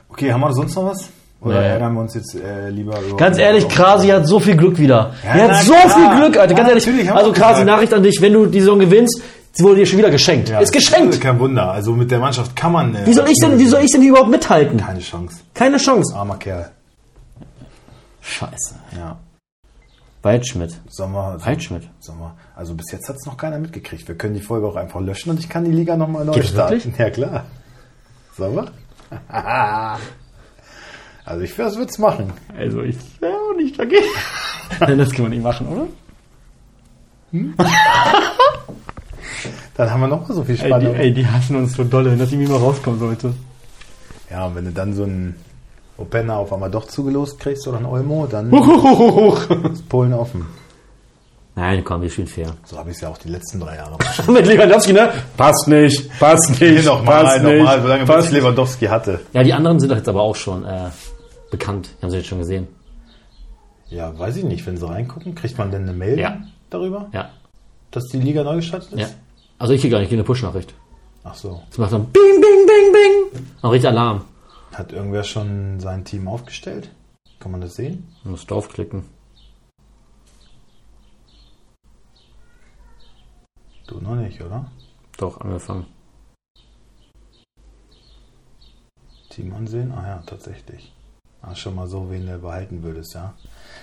Okay, 0.08 0.32
haben 0.32 0.40
wir 0.40 0.52
sonst 0.52 0.74
noch 0.74 0.86
was? 0.86 1.08
Oder 1.40 1.60
Nee. 1.60 1.66
ärgern 1.68 1.94
wir 1.94 2.00
uns 2.00 2.14
jetzt 2.14 2.34
äh, 2.34 2.68
lieber 2.70 2.98
über. 3.00 3.16
Ganz 3.16 3.38
ehrlich, 3.38 3.68
Krasi 3.68 4.08
hat 4.08 4.26
so 4.26 4.40
viel 4.40 4.56
Glück 4.56 4.76
wieder. 4.78 5.14
Ja, 5.22 5.30
er 5.34 5.48
na 5.48 5.56
hat 5.58 5.64
so 5.64 5.72
klar. 5.74 5.88
viel 6.10 6.20
Glück, 6.20 6.36
Alter. 6.36 6.54
Ganz 6.54 6.84
Ja, 6.84 6.92
ehrlich. 6.92 7.12
Also 7.12 7.32
Krasi. 7.32 7.64
Nachricht 7.64 7.94
an 7.94 8.02
dich, 8.02 8.20
wenn 8.20 8.32
du 8.32 8.46
die 8.46 8.58
Saison 8.60 8.78
gewinnst, 8.80 9.20
sie 9.52 9.62
wurde 9.62 9.76
dir 9.76 9.86
schon 9.86 9.98
wieder 9.98 10.10
geschenkt. 10.10 10.48
Ja, 10.48 10.58
ist 10.58 10.72
geschenkt. 10.72 11.20
Kein 11.20 11.38
Wunder. 11.38 11.70
Also 11.70 11.92
mit 11.92 12.10
der 12.10 12.18
Mannschaft 12.18 12.56
kann 12.56 12.72
man. 12.72 12.94
Äh, 12.94 13.06
Wie 13.06 13.12
soll 13.12 13.28
ich 13.28 13.38
denn, 13.40 13.56
wie 13.58 13.66
soll 13.66 13.82
ich 13.84 13.90
denn 13.92 14.02
überhaupt 14.02 14.30
mithalten? 14.30 14.78
Keine 14.78 14.98
Chance. 15.00 15.36
Keine 15.54 15.76
Chance. 15.76 16.16
Armer 16.16 16.36
Kerl. 16.38 16.70
Scheiße. 18.20 18.74
Ja. 18.96 19.18
Waldschmidt. 20.22 20.80
Sollen 20.88 21.12
wir, 21.12 21.38
Waldschmidt. 21.44 21.88
wir, 22.18 22.34
also 22.56 22.74
bis 22.74 22.90
jetzt 22.90 23.08
hat 23.08 23.16
es 23.16 23.26
noch 23.26 23.36
keiner 23.36 23.58
mitgekriegt. 23.58 24.08
Wir 24.08 24.16
können 24.16 24.34
die 24.34 24.40
Folge 24.40 24.66
auch 24.66 24.76
einfach 24.76 25.00
löschen 25.00 25.30
und 25.30 25.38
ich 25.38 25.48
kann 25.48 25.64
die 25.64 25.70
Liga 25.70 25.96
nochmal 25.96 26.24
neu 26.24 26.32
Geht 26.32 26.46
starten. 26.46 26.74
wirklich? 26.74 26.98
Ja, 26.98 27.10
klar. 27.10 27.44
Wir? 28.36 28.70
also 31.24 31.42
ich 31.42 31.56
würde 31.58 31.84
es 31.84 31.98
machen. 31.98 32.32
Also 32.56 32.82
ich 32.82 32.96
wäre 33.20 33.34
auch 33.34 33.56
nicht 33.56 33.78
dagegen. 33.78 34.04
das 34.80 35.10
kann 35.12 35.22
man 35.22 35.30
nicht 35.30 35.42
machen, 35.42 35.66
oder? 35.68 35.86
Dann 39.74 39.90
haben 39.90 40.00
wir 40.00 40.08
noch 40.08 40.28
mal 40.28 40.34
so 40.34 40.44
viel 40.44 40.54
Ey 40.56 40.62
die, 40.62 40.66
Spannung. 40.68 40.94
ey, 40.94 41.12
die 41.14 41.26
hassen 41.26 41.56
uns 41.56 41.74
so 41.74 41.84
dolle, 41.84 42.16
dass 42.16 42.30
die 42.30 42.36
mir 42.36 42.48
mal 42.48 42.58
rauskommen 42.58 42.98
sollte. 42.98 43.34
Ja, 44.30 44.46
und 44.46 44.54
wenn 44.56 44.64
du 44.66 44.72
dann 44.72 44.94
so 44.94 45.04
einen 45.98 46.06
Opener 46.06 46.36
auf 46.36 46.52
einmal 46.52 46.70
doch 46.70 46.86
zugelost 46.86 47.38
kriegst 47.40 47.66
oder 47.68 47.78
einen 47.78 47.86
Olmo, 47.86 48.26
dann 48.26 48.52
ist 49.72 49.88
Polen 49.88 50.12
offen. 50.14 50.46
Nein, 51.54 51.82
komm, 51.84 52.02
wir 52.02 52.08
spielen 52.10 52.28
fair. 52.28 52.54
So 52.64 52.78
habe 52.78 52.90
ich 52.90 52.96
es 52.96 53.00
ja 53.02 53.08
auch 53.08 53.18
die 53.18 53.28
letzten 53.30 53.58
drei 53.58 53.76
Jahre. 53.76 53.98
Mit 54.32 54.46
Lewandowski, 54.46 54.92
ne? 54.92 55.10
Passt 55.36 55.66
nicht, 55.66 56.08
passt 56.20 56.60
nicht, 56.60 56.84
nochmal, 56.84 57.24
passt 57.24 57.36
nochmal, 57.42 57.56
nicht, 57.76 57.82
solange 57.82 58.04
passt 58.06 58.28
bis 58.30 58.38
Lewandowski 58.38 58.86
hatte. 58.86 59.20
Ja, 59.32 59.42
die 59.42 59.52
anderen 59.52 59.80
sind 59.80 59.90
doch 59.90 59.96
jetzt 59.96 60.08
aber 60.08 60.22
auch 60.22 60.36
schon 60.36 60.64
äh, 60.64 60.90
bekannt. 61.50 61.90
Die 61.98 62.02
haben 62.02 62.10
sie 62.10 62.18
jetzt 62.18 62.28
schon 62.28 62.38
gesehen. 62.38 62.68
Ja, 63.88 64.16
weiß 64.16 64.36
ich 64.36 64.44
nicht. 64.44 64.64
Wenn 64.66 64.76
sie 64.76 64.86
reingucken, 64.86 65.34
kriegt 65.34 65.58
man 65.58 65.70
denn 65.72 65.82
eine 65.82 65.92
Mail 65.94 66.16
Ja. 66.18 66.36
darüber, 66.70 67.08
Ja. 67.12 67.30
dass 67.90 68.04
die 68.04 68.18
Liga 68.18 68.44
neu 68.44 68.56
gestartet 68.56 68.92
ist? 68.92 69.00
ja. 69.00 69.06
Also 69.58 69.72
ich 69.72 69.80
kriege 69.80 69.90
gar 69.92 69.98
nicht, 69.98 70.04
ich 70.06 70.10
kriege 70.10 70.20
eine 70.20 70.26
Push-Nachricht. 70.26 70.72
Ach 71.24 71.34
so. 71.34 71.60
Das 71.70 71.78
macht 71.78 71.92
dann 71.92 72.04
Bing, 72.06 72.40
Bing, 72.40 72.66
Bing, 72.66 72.92
Bing. 72.92 73.42
Dann 73.60 73.70
richtig 73.72 73.90
Alarm. 73.90 74.20
Hat 74.78 74.92
irgendwer 74.92 75.24
schon 75.24 75.80
sein 75.80 76.04
Team 76.04 76.28
aufgestellt? 76.28 76.92
Kann 77.40 77.50
man 77.50 77.60
das 77.60 77.74
sehen? 77.74 78.06
Du 78.22 78.30
musst 78.30 78.48
draufklicken. 78.48 79.02
Du 83.88 83.98
noch 84.00 84.14
nicht, 84.14 84.40
oder? 84.40 84.70
Doch, 85.16 85.40
angefangen. 85.40 85.86
Team 89.30 89.52
ansehen? 89.52 89.90
Ah 89.90 90.06
ja, 90.06 90.22
tatsächlich. 90.24 90.92
Ah, 91.42 91.56
schon 91.56 91.74
mal 91.74 91.88
so, 91.88 92.08
wen 92.08 92.24
du 92.28 92.38
behalten 92.38 92.80
würdest, 92.84 93.14
ja. 93.14 93.34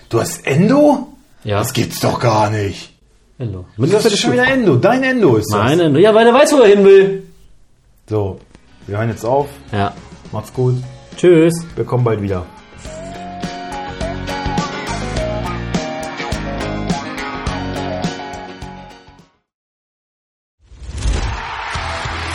Du 0.08 0.18
hast 0.18 0.46
Endo? 0.46 1.08
Ja. 1.44 1.58
Das 1.58 1.74
gibt's 1.74 2.00
doch 2.00 2.18
gar 2.18 2.48
nicht. 2.48 2.94
Hello. 3.36 3.66
Du 3.76 3.92
hast 3.92 4.18
schon 4.18 4.32
wieder 4.32 4.48
Endo. 4.48 4.76
Dein 4.76 5.02
Endo 5.02 5.36
ist 5.36 5.52
das. 5.52 5.62
Meine, 5.62 6.00
ja, 6.00 6.14
weil 6.14 6.24
der 6.24 6.32
weiß, 6.32 6.54
wo 6.54 6.60
er 6.60 6.74
hin 6.74 6.86
will. 6.86 7.28
So, 8.08 8.40
wir 8.86 8.96
hören 8.96 9.10
jetzt 9.10 9.26
auf. 9.26 9.50
Ja. 9.72 9.94
Macht's 10.32 10.52
gut. 10.52 10.82
Tschüss. 11.16 11.54
Wir 11.74 11.84
kommen 11.84 12.04
bald 12.04 12.20
wieder. 12.22 12.44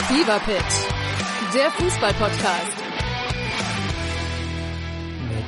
Fever 0.08 0.40
Pitch, 0.40 1.54
der 1.54 1.72
Fußball-Podcast. 1.72 2.81